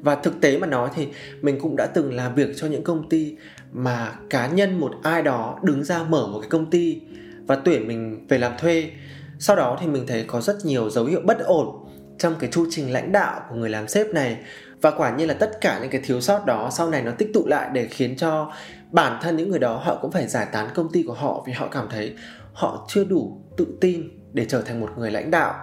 Và 0.00 0.14
thực 0.14 0.40
tế 0.40 0.58
mà 0.58 0.66
nói 0.66 0.90
thì 0.94 1.08
mình 1.40 1.58
cũng 1.60 1.76
đã 1.76 1.86
từng 1.86 2.14
làm 2.14 2.34
việc 2.34 2.48
cho 2.56 2.66
những 2.66 2.84
công 2.84 3.08
ty 3.08 3.36
mà 3.72 4.12
cá 4.30 4.46
nhân 4.46 4.80
một 4.80 4.92
ai 5.02 5.22
đó 5.22 5.58
đứng 5.62 5.84
ra 5.84 6.02
mở 6.02 6.26
một 6.26 6.40
cái 6.40 6.50
công 6.50 6.70
ty 6.70 7.00
và 7.46 7.56
tuyển 7.56 7.88
mình 7.88 8.26
về 8.28 8.38
làm 8.38 8.52
thuê. 8.58 8.90
Sau 9.38 9.56
đó 9.56 9.78
thì 9.80 9.86
mình 9.86 10.06
thấy 10.06 10.24
có 10.26 10.40
rất 10.40 10.56
nhiều 10.64 10.90
dấu 10.90 11.04
hiệu 11.04 11.20
bất 11.24 11.38
ổn 11.38 11.86
trong 12.18 12.34
cái 12.38 12.50
chu 12.52 12.66
trình 12.70 12.92
lãnh 12.92 13.12
đạo 13.12 13.40
của 13.50 13.56
người 13.56 13.70
làm 13.70 13.88
sếp 13.88 14.06
này. 14.06 14.38
Và 14.80 14.90
quả 14.90 15.16
nhiên 15.16 15.28
là 15.28 15.34
tất 15.34 15.60
cả 15.60 15.78
những 15.80 15.90
cái 15.90 16.00
thiếu 16.04 16.20
sót 16.20 16.46
đó 16.46 16.70
sau 16.72 16.90
này 16.90 17.02
nó 17.02 17.10
tích 17.10 17.30
tụ 17.34 17.46
lại 17.46 17.70
để 17.72 17.86
khiến 17.86 18.16
cho 18.16 18.52
bản 18.90 19.18
thân 19.22 19.36
những 19.36 19.50
người 19.50 19.58
đó 19.58 19.80
họ 19.84 19.98
cũng 20.02 20.10
phải 20.10 20.26
giải 20.26 20.46
tán 20.52 20.68
công 20.74 20.92
ty 20.92 21.02
của 21.02 21.14
họ 21.14 21.44
vì 21.46 21.52
họ 21.52 21.68
cảm 21.68 21.86
thấy 21.90 22.14
họ 22.52 22.86
chưa 22.88 23.04
đủ 23.04 23.42
tự 23.56 23.66
tin 23.80 24.08
để 24.32 24.46
trở 24.48 24.62
thành 24.62 24.80
một 24.80 24.90
người 24.98 25.10
lãnh 25.10 25.30
đạo. 25.30 25.54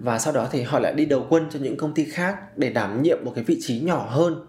Và 0.00 0.18
sau 0.18 0.32
đó 0.32 0.48
thì 0.52 0.62
họ 0.62 0.78
lại 0.78 0.94
đi 0.94 1.06
đầu 1.06 1.26
quân 1.28 1.46
cho 1.50 1.58
những 1.58 1.76
công 1.76 1.94
ty 1.94 2.04
khác 2.04 2.36
để 2.56 2.70
đảm 2.70 3.02
nhiệm 3.02 3.18
một 3.24 3.32
cái 3.34 3.44
vị 3.44 3.58
trí 3.60 3.80
nhỏ 3.80 4.06
hơn. 4.10 4.47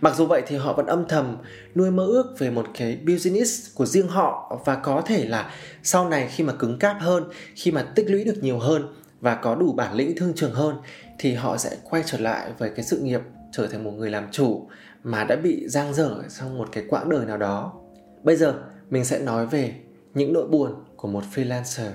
Mặc 0.00 0.16
dù 0.16 0.26
vậy 0.26 0.42
thì 0.46 0.56
họ 0.56 0.72
vẫn 0.72 0.86
âm 0.86 1.08
thầm 1.08 1.36
nuôi 1.74 1.90
mơ 1.90 2.04
ước 2.06 2.34
về 2.38 2.50
một 2.50 2.66
cái 2.74 2.98
business 3.06 3.74
của 3.74 3.86
riêng 3.86 4.08
họ 4.08 4.60
và 4.64 4.74
có 4.74 5.02
thể 5.06 5.24
là 5.24 5.50
sau 5.82 6.08
này 6.08 6.28
khi 6.30 6.44
mà 6.44 6.52
cứng 6.52 6.78
cáp 6.78 6.96
hơn, 7.00 7.24
khi 7.54 7.70
mà 7.70 7.82
tích 7.82 8.10
lũy 8.10 8.24
được 8.24 8.42
nhiều 8.42 8.58
hơn 8.58 8.94
và 9.20 9.34
có 9.34 9.54
đủ 9.54 9.72
bản 9.72 9.94
lĩnh 9.94 10.16
thương 10.16 10.32
trường 10.36 10.54
hơn 10.54 10.76
thì 11.18 11.34
họ 11.34 11.56
sẽ 11.56 11.76
quay 11.90 12.02
trở 12.06 12.18
lại 12.18 12.50
với 12.58 12.70
cái 12.70 12.84
sự 12.84 12.98
nghiệp 12.98 13.20
trở 13.52 13.66
thành 13.66 13.84
một 13.84 13.90
người 13.90 14.10
làm 14.10 14.26
chủ 14.30 14.68
mà 15.04 15.24
đã 15.24 15.36
bị 15.36 15.68
giang 15.68 15.94
dở 15.94 16.22
trong 16.38 16.58
một 16.58 16.68
cái 16.72 16.84
quãng 16.88 17.08
đời 17.08 17.26
nào 17.26 17.36
đó. 17.36 17.72
Bây 18.22 18.36
giờ 18.36 18.54
mình 18.90 19.04
sẽ 19.04 19.18
nói 19.18 19.46
về 19.46 19.74
những 20.14 20.32
nỗi 20.32 20.46
buồn 20.48 20.74
của 20.96 21.08
một 21.08 21.24
freelancer. 21.34 21.90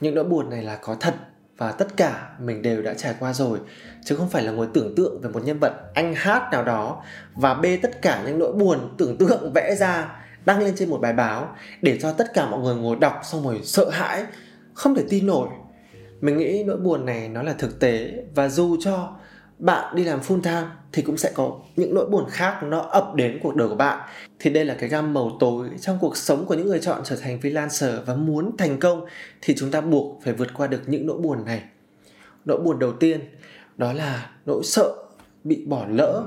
Những 0.00 0.14
nỗi 0.14 0.24
buồn 0.24 0.50
này 0.50 0.62
là 0.62 0.76
có 0.76 0.96
thật 1.00 1.14
và 1.56 1.72
tất 1.72 1.96
cả 1.96 2.28
mình 2.40 2.62
đều 2.62 2.82
đã 2.82 2.94
trải 2.94 3.14
qua 3.20 3.32
rồi, 3.32 3.58
chứ 4.04 4.16
không 4.16 4.28
phải 4.28 4.42
là 4.42 4.52
ngồi 4.52 4.68
tưởng 4.74 4.94
tượng 4.94 5.20
về 5.20 5.30
một 5.30 5.44
nhân 5.44 5.58
vật 5.58 5.72
anh 5.94 6.14
hát 6.14 6.48
nào 6.52 6.64
đó 6.64 7.02
và 7.34 7.54
bê 7.54 7.78
tất 7.82 8.02
cả 8.02 8.22
những 8.26 8.38
nỗi 8.38 8.52
buồn 8.52 8.94
tưởng 8.98 9.16
tượng 9.16 9.52
vẽ 9.54 9.74
ra, 9.74 10.22
đăng 10.44 10.62
lên 10.62 10.74
trên 10.76 10.90
một 10.90 11.00
bài 11.00 11.12
báo 11.12 11.56
để 11.82 11.98
cho 12.02 12.12
tất 12.12 12.34
cả 12.34 12.46
mọi 12.46 12.60
người 12.60 12.74
ngồi 12.74 12.96
đọc 12.96 13.20
xong 13.24 13.44
rồi 13.44 13.60
sợ 13.64 13.90
hãi, 13.90 14.24
không 14.74 14.94
thể 14.94 15.04
tin 15.08 15.26
nổi. 15.26 15.48
Mình 16.20 16.38
nghĩ 16.38 16.64
nỗi 16.64 16.76
buồn 16.76 17.06
này 17.06 17.28
nó 17.28 17.42
là 17.42 17.52
thực 17.52 17.80
tế 17.80 18.12
và 18.34 18.48
dù 18.48 18.76
cho 18.80 19.16
bạn 19.58 19.96
đi 19.96 20.04
làm 20.04 20.20
full 20.20 20.40
time 20.40 20.66
thì 20.92 21.02
cũng 21.02 21.16
sẽ 21.16 21.32
có 21.34 21.52
những 21.76 21.94
nỗi 21.94 22.06
buồn 22.06 22.24
khác 22.30 22.62
nó 22.62 22.78
ập 22.78 23.14
đến 23.14 23.38
cuộc 23.42 23.56
đời 23.56 23.68
của 23.68 23.74
bạn. 23.74 24.08
Thì 24.38 24.50
đây 24.50 24.64
là 24.64 24.74
cái 24.78 24.88
gam 24.88 25.14
màu 25.14 25.36
tối 25.40 25.68
trong 25.80 25.98
cuộc 26.00 26.16
sống 26.16 26.46
của 26.46 26.54
những 26.54 26.66
người 26.66 26.80
chọn 26.80 27.00
trở 27.04 27.16
thành 27.16 27.38
freelancer 27.42 28.04
và 28.06 28.14
muốn 28.14 28.56
thành 28.56 28.80
công 28.80 29.04
thì 29.42 29.54
chúng 29.56 29.70
ta 29.70 29.80
buộc 29.80 30.20
phải 30.24 30.32
vượt 30.32 30.54
qua 30.54 30.66
được 30.66 30.82
những 30.86 31.06
nỗi 31.06 31.18
buồn 31.18 31.44
này. 31.44 31.62
Nỗi 32.44 32.60
buồn 32.60 32.78
đầu 32.78 32.92
tiên, 32.92 33.20
đó 33.76 33.92
là 33.92 34.30
nỗi 34.46 34.60
sợ 34.64 34.94
bị 35.44 35.64
bỏ 35.66 35.86
lỡ. 35.88 36.24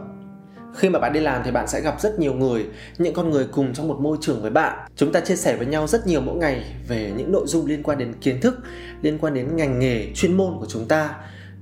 Khi 0.76 0.90
mà 0.90 1.00
bạn 1.00 1.14
đi 1.14 1.20
làm 1.20 1.42
thì 1.46 1.52
bạn 1.52 1.68
sẽ 1.68 1.82
gặp 1.82 2.02
rất 2.02 2.20
nhiều 2.20 2.34
người, 2.34 2.66
những 2.98 3.14
con 3.14 3.30
người 3.30 3.48
cùng 3.52 3.74
trong 3.74 3.88
một 3.88 4.00
môi 4.00 4.18
trường 4.22 4.42
với 4.42 4.52
bạn. 4.52 4.88
Chúng 4.96 5.12
ta 5.12 5.20
chia 5.20 5.36
sẻ 5.36 5.56
với 5.56 5.68
nhau 5.68 5.88
rất 5.88 6.08
nhiều 6.08 6.22
mỗi 6.22 6.36
ngày 6.36 6.64
về 6.88 7.14
những 7.18 7.32
nội 7.32 7.44
dung 7.48 7.66
liên 7.66 7.84
quan 7.84 7.98
đến 7.98 8.14
kiến 8.22 8.42
thức, 8.42 8.60
liên 9.02 9.18
quan 9.18 9.34
đến 9.34 9.56
ngành 9.56 9.80
nghề, 9.80 10.08
chuyên 10.16 10.38
môn 10.38 10.58
của 10.60 10.66
chúng 10.70 10.88
ta 10.88 11.16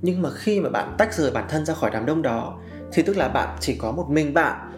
nhưng 0.05 0.21
mà 0.21 0.29
khi 0.35 0.59
mà 0.59 0.69
bạn 0.69 0.95
tách 0.97 1.13
rời 1.13 1.31
bản 1.31 1.45
thân 1.49 1.65
ra 1.65 1.73
khỏi 1.73 1.91
đám 1.93 2.05
đông 2.05 2.21
đó, 2.21 2.59
thì 2.93 3.03
tức 3.03 3.17
là 3.17 3.27
bạn 3.27 3.57
chỉ 3.59 3.75
có 3.75 3.91
một 3.91 4.09
mình 4.09 4.33
bạn 4.33 4.71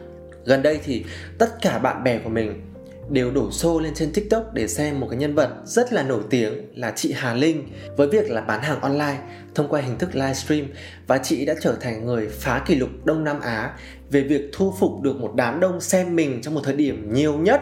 gần 0.45 0.61
đây 0.63 0.79
thì 0.83 1.05
tất 1.37 1.61
cả 1.61 1.79
bạn 1.79 2.03
bè 2.03 2.19
của 2.19 2.29
mình 2.29 2.61
đều 3.09 3.31
đổ 3.31 3.51
xô 3.51 3.79
lên 3.79 3.93
trên 3.93 4.13
TikTok 4.13 4.53
để 4.53 4.67
xem 4.67 4.99
một 4.99 5.07
cái 5.09 5.19
nhân 5.19 5.35
vật 5.35 5.49
rất 5.65 5.93
là 5.93 6.03
nổi 6.03 6.21
tiếng 6.29 6.53
là 6.75 6.93
chị 6.95 7.13
Hà 7.15 7.33
Linh 7.33 7.67
với 7.97 8.07
việc 8.07 8.31
là 8.31 8.41
bán 8.41 8.61
hàng 8.61 8.81
online 8.81 9.17
thông 9.55 9.67
qua 9.67 9.81
hình 9.81 9.97
thức 9.97 10.15
livestream 10.15 10.65
và 11.07 11.17
chị 11.17 11.45
đã 11.45 11.55
trở 11.61 11.75
thành 11.81 12.05
người 12.05 12.29
phá 12.29 12.63
kỷ 12.65 12.75
lục 12.75 12.89
Đông 13.03 13.23
Nam 13.23 13.39
Á 13.39 13.73
về 14.09 14.21
việc 14.21 14.49
thu 14.53 14.73
phục 14.79 15.01
được 15.01 15.15
một 15.15 15.33
đám 15.35 15.59
đông 15.59 15.81
xem 15.81 16.15
mình 16.15 16.41
trong 16.41 16.53
một 16.53 16.61
thời 16.63 16.75
điểm 16.75 17.13
nhiều 17.13 17.37
nhất. 17.37 17.61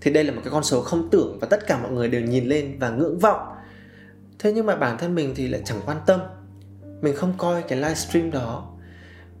Thì 0.00 0.12
đây 0.12 0.24
là 0.24 0.32
một 0.32 0.40
cái 0.44 0.50
con 0.50 0.64
số 0.64 0.80
không 0.80 1.08
tưởng 1.10 1.38
và 1.40 1.46
tất 1.50 1.66
cả 1.66 1.78
mọi 1.82 1.90
người 1.90 2.08
đều 2.08 2.20
nhìn 2.20 2.44
lên 2.44 2.76
và 2.78 2.90
ngưỡng 2.90 3.18
vọng. 3.18 3.40
Thế 4.38 4.52
nhưng 4.52 4.66
mà 4.66 4.76
bản 4.76 4.98
thân 4.98 5.14
mình 5.14 5.34
thì 5.36 5.48
lại 5.48 5.60
chẳng 5.64 5.80
quan 5.86 5.96
tâm. 6.06 6.20
Mình 7.02 7.16
không 7.16 7.34
coi 7.38 7.62
cái 7.62 7.78
livestream 7.78 8.30
đó. 8.30 8.68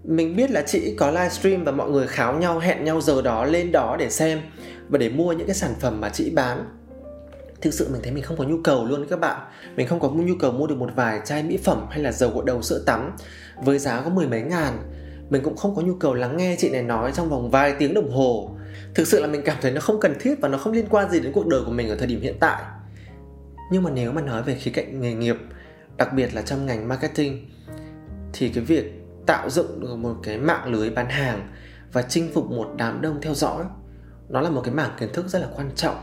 Mình 0.04 0.36
biết 0.36 0.50
là 0.50 0.62
chị 0.66 0.96
có 0.98 1.10
livestream 1.10 1.64
và 1.64 1.72
mọi 1.72 1.90
người 1.90 2.06
kháo 2.06 2.34
nhau, 2.34 2.58
hẹn 2.58 2.84
nhau 2.84 3.00
giờ 3.00 3.22
đó, 3.22 3.44
lên 3.44 3.72
đó 3.72 3.96
để 3.98 4.10
xem 4.10 4.40
và 4.88 4.98
để 4.98 5.08
mua 5.08 5.32
những 5.32 5.46
cái 5.46 5.56
sản 5.56 5.74
phẩm 5.80 6.00
mà 6.00 6.08
chị 6.08 6.30
bán. 6.30 6.64
Thực 7.60 7.74
sự 7.74 7.88
mình 7.92 8.02
thấy 8.02 8.12
mình 8.12 8.22
không 8.22 8.36
có 8.36 8.44
nhu 8.44 8.56
cầu 8.64 8.84
luôn 8.84 9.06
các 9.10 9.20
bạn. 9.20 9.40
Mình 9.76 9.86
không 9.86 10.00
có 10.00 10.08
nhu 10.08 10.34
cầu 10.40 10.52
mua 10.52 10.66
được 10.66 10.78
một 10.78 10.90
vài 10.94 11.20
chai 11.24 11.42
mỹ 11.42 11.56
phẩm 11.56 11.86
hay 11.90 11.98
là 11.98 12.12
dầu 12.12 12.30
gội 12.30 12.44
đầu, 12.46 12.62
sữa 12.62 12.82
tắm 12.86 13.12
với 13.64 13.78
giá 13.78 14.00
có 14.00 14.10
mười 14.10 14.26
mấy 14.26 14.40
ngàn. 14.40 14.78
Mình 15.30 15.42
cũng 15.42 15.56
không 15.56 15.74
có 15.76 15.82
nhu 15.82 15.94
cầu 15.94 16.14
lắng 16.14 16.36
nghe 16.36 16.56
chị 16.58 16.70
này 16.70 16.82
nói 16.82 17.12
trong 17.14 17.28
vòng 17.28 17.50
vài 17.50 17.74
tiếng 17.78 17.94
đồng 17.94 18.10
hồ. 18.10 18.50
Thực 18.94 19.06
sự 19.06 19.20
là 19.20 19.26
mình 19.26 19.42
cảm 19.44 19.56
thấy 19.60 19.72
nó 19.72 19.80
không 19.80 20.00
cần 20.00 20.14
thiết 20.20 20.34
và 20.40 20.48
nó 20.48 20.58
không 20.58 20.72
liên 20.72 20.86
quan 20.90 21.10
gì 21.10 21.20
đến 21.20 21.32
cuộc 21.32 21.46
đời 21.46 21.60
của 21.66 21.72
mình 21.72 21.88
ở 21.88 21.96
thời 21.96 22.06
điểm 22.06 22.20
hiện 22.20 22.36
tại. 22.40 22.62
Nhưng 23.72 23.82
mà 23.82 23.90
nếu 23.90 24.12
mà 24.12 24.20
nói 24.20 24.42
về 24.42 24.54
khía 24.54 24.70
cạnh 24.70 25.00
nghề 25.00 25.14
nghiệp 25.14 25.36
đặc 26.02 26.12
biệt 26.12 26.34
là 26.34 26.42
trong 26.42 26.66
ngành 26.66 26.88
marketing, 26.88 27.48
thì 28.32 28.48
cái 28.48 28.64
việc 28.64 28.92
tạo 29.26 29.50
dựng 29.50 29.80
được 29.80 29.96
một 29.96 30.16
cái 30.22 30.38
mạng 30.38 30.72
lưới 30.72 30.90
bán 30.90 31.08
hàng 31.08 31.48
và 31.92 32.02
chinh 32.02 32.30
phục 32.34 32.50
một 32.50 32.70
đám 32.76 33.00
đông 33.00 33.20
theo 33.22 33.34
dõi, 33.34 33.64
nó 34.28 34.40
là 34.40 34.50
một 34.50 34.60
cái 34.64 34.74
mảng 34.74 34.90
kiến 34.98 35.08
thức 35.12 35.28
rất 35.28 35.38
là 35.38 35.48
quan 35.56 35.70
trọng. 35.76 35.96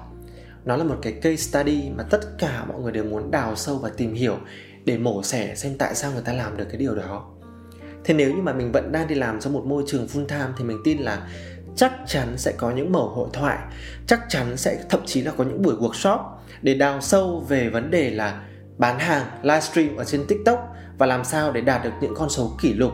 Nó 0.65 0.75
là 0.75 0.84
một 0.84 0.96
cái 1.01 1.13
case 1.13 1.36
study 1.36 1.89
mà 1.89 2.03
tất 2.03 2.20
cả 2.38 2.65
mọi 2.65 2.82
người 2.82 2.91
đều 2.91 3.03
muốn 3.03 3.32
đào 3.32 3.56
sâu 3.56 3.77
và 3.77 3.89
tìm 3.98 4.13
hiểu 4.13 4.38
để 4.86 4.98
mổ 4.98 5.24
xẻ 5.24 5.56
xem 5.56 5.77
tại 5.77 5.96
sao 5.96 6.12
người 6.12 6.22
ta 6.22 6.34
làm 6.34 6.58
được 6.58 6.65
cái 6.70 6.77
điều 6.77 6.96
đó. 6.96 7.32
Thế 8.03 8.13
nếu 8.13 8.36
như 8.36 8.41
mà 8.41 8.53
mình 8.53 8.72
vẫn 8.72 8.91
đang 8.91 9.08
đi 9.08 9.15
làm 9.15 9.39
trong 9.39 9.53
một 9.53 9.65
môi 9.65 9.84
trường 9.88 10.08
full 10.08 10.25
time 10.25 10.48
thì 10.58 10.63
mình 10.63 10.82
tin 10.84 10.98
là 10.98 11.27
chắc 11.75 11.94
chắn 12.08 12.38
sẽ 12.38 12.53
có 12.58 12.72
những 12.72 12.91
mẫu 12.91 13.10
hội 13.10 13.29
thoại, 13.34 13.58
chắc 14.08 14.20
chắn 14.29 14.58
sẽ, 14.58 14.84
thậm 14.89 15.01
chí 15.06 15.22
là 15.22 15.32
có 15.38 15.44
những 15.44 15.62
buổi 15.62 15.75
workshop 15.75 16.20
để 16.62 16.74
đào 16.74 17.01
sâu 17.01 17.46
về 17.50 17.70
vấn 17.70 17.91
đề 17.91 18.10
là 18.10 18.46
bán 18.79 19.00
hàng 19.00 19.25
livestream 19.41 19.95
ở 19.95 20.03
trên 20.03 20.25
tiktok 20.27 20.59
và 20.98 21.05
làm 21.05 21.24
sao 21.24 21.51
để 21.51 21.62
đạt 21.62 21.83
được 21.83 21.91
những 22.01 22.13
con 22.15 22.29
số 22.29 22.51
kỷ 22.62 22.74
lục. 22.74 22.91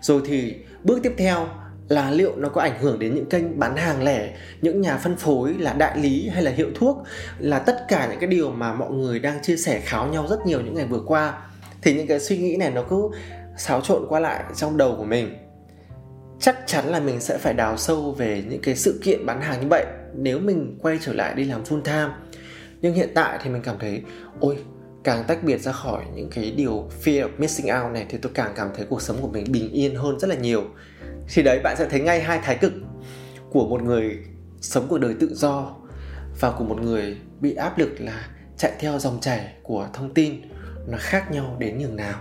Rồi 0.00 0.22
thì 0.24 0.54
bước 0.82 1.00
tiếp 1.02 1.14
theo 1.16 1.48
là 1.88 2.10
liệu 2.10 2.36
nó 2.36 2.48
có 2.48 2.60
ảnh 2.60 2.78
hưởng 2.80 2.98
đến 2.98 3.14
những 3.14 3.26
kênh 3.26 3.58
bán 3.58 3.76
hàng 3.76 4.02
lẻ, 4.02 4.36
những 4.60 4.80
nhà 4.80 4.96
phân 4.96 5.16
phối 5.16 5.54
là 5.58 5.72
đại 5.72 5.98
lý 5.98 6.28
hay 6.28 6.42
là 6.42 6.50
hiệu 6.50 6.68
thuốc, 6.74 7.02
là 7.38 7.58
tất 7.58 7.84
cả 7.88 8.08
những 8.10 8.20
cái 8.20 8.28
điều 8.28 8.50
mà 8.50 8.74
mọi 8.74 8.90
người 8.90 9.18
đang 9.18 9.42
chia 9.42 9.56
sẻ 9.56 9.80
kháo 9.80 10.06
nhau 10.06 10.26
rất 10.30 10.46
nhiều 10.46 10.60
những 10.60 10.74
ngày 10.74 10.86
vừa 10.86 11.02
qua. 11.06 11.38
Thì 11.82 11.94
những 11.94 12.06
cái 12.06 12.20
suy 12.20 12.38
nghĩ 12.38 12.56
này 12.56 12.70
nó 12.70 12.82
cứ 12.90 13.08
xáo 13.56 13.80
trộn 13.80 14.06
qua 14.08 14.20
lại 14.20 14.44
trong 14.56 14.76
đầu 14.76 14.94
của 14.96 15.04
mình. 15.04 15.38
Chắc 16.40 16.58
chắn 16.66 16.88
là 16.88 17.00
mình 17.00 17.20
sẽ 17.20 17.38
phải 17.38 17.54
đào 17.54 17.76
sâu 17.76 18.12
về 18.12 18.44
những 18.48 18.60
cái 18.60 18.76
sự 18.76 19.00
kiện 19.02 19.26
bán 19.26 19.40
hàng 19.40 19.60
như 19.60 19.66
vậy 19.70 19.84
nếu 20.14 20.38
mình 20.38 20.78
quay 20.82 20.98
trở 21.00 21.12
lại 21.12 21.34
đi 21.34 21.44
làm 21.44 21.64
full 21.64 21.80
time. 21.80 22.14
Nhưng 22.80 22.94
hiện 22.94 23.08
tại 23.14 23.38
thì 23.42 23.50
mình 23.50 23.62
cảm 23.62 23.76
thấy, 23.78 24.02
ôi 24.40 24.58
càng 25.04 25.24
tách 25.26 25.44
biệt 25.44 25.58
ra 25.58 25.72
khỏi 25.72 26.04
những 26.14 26.30
cái 26.30 26.50
điều 26.50 26.90
fear 27.04 27.22
of 27.22 27.28
missing 27.38 27.66
out 27.66 27.92
này, 27.92 28.06
thì 28.08 28.18
tôi 28.18 28.32
càng 28.34 28.52
cảm 28.56 28.68
thấy 28.76 28.86
cuộc 28.88 29.02
sống 29.02 29.16
của 29.20 29.28
mình 29.28 29.52
bình 29.52 29.72
yên 29.72 29.94
hơn 29.94 30.18
rất 30.18 30.28
là 30.28 30.36
nhiều. 30.36 30.64
Thì 31.34 31.42
đấy, 31.42 31.60
bạn 31.64 31.76
sẽ 31.78 31.86
thấy 31.90 32.00
ngay 32.00 32.20
hai 32.20 32.40
thái 32.42 32.56
cực 32.56 32.72
của 33.50 33.68
một 33.68 33.82
người 33.82 34.18
sống 34.60 34.86
cuộc 34.88 34.98
đời 34.98 35.14
tự 35.20 35.34
do 35.34 35.76
và 36.40 36.50
của 36.50 36.64
một 36.64 36.80
người 36.80 37.16
bị 37.40 37.54
áp 37.54 37.78
lực 37.78 37.90
là 37.98 38.26
chạy 38.56 38.72
theo 38.78 38.98
dòng 38.98 39.18
chảy 39.20 39.52
của 39.62 39.88
thông 39.92 40.14
tin 40.14 40.40
nó 40.86 40.98
khác 41.00 41.32
nhau 41.32 41.56
đến 41.58 41.78
nhường 41.78 41.96
nào. 41.96 42.20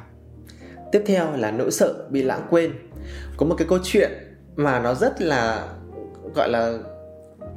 Tiếp 0.91 1.03
theo 1.05 1.37
là 1.37 1.51
nỗi 1.51 1.71
sợ 1.71 1.93
bị 2.09 2.23
lãng 2.23 2.47
quên. 2.49 2.73
Có 3.37 3.45
một 3.45 3.55
cái 3.57 3.67
câu 3.69 3.79
chuyện 3.83 4.11
mà 4.55 4.79
nó 4.79 4.93
rất 4.93 5.21
là, 5.21 5.67
gọi 6.35 6.49
là, 6.49 6.77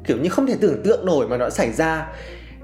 kiểu 0.04 0.16
như 0.16 0.28
không 0.28 0.47
thể 0.47 0.56
tưởng 0.61 0.83
tượng 0.85 1.06
nổi 1.06 1.28
mà 1.28 1.37
nó 1.37 1.50
xảy 1.50 1.73
ra. 1.73 2.12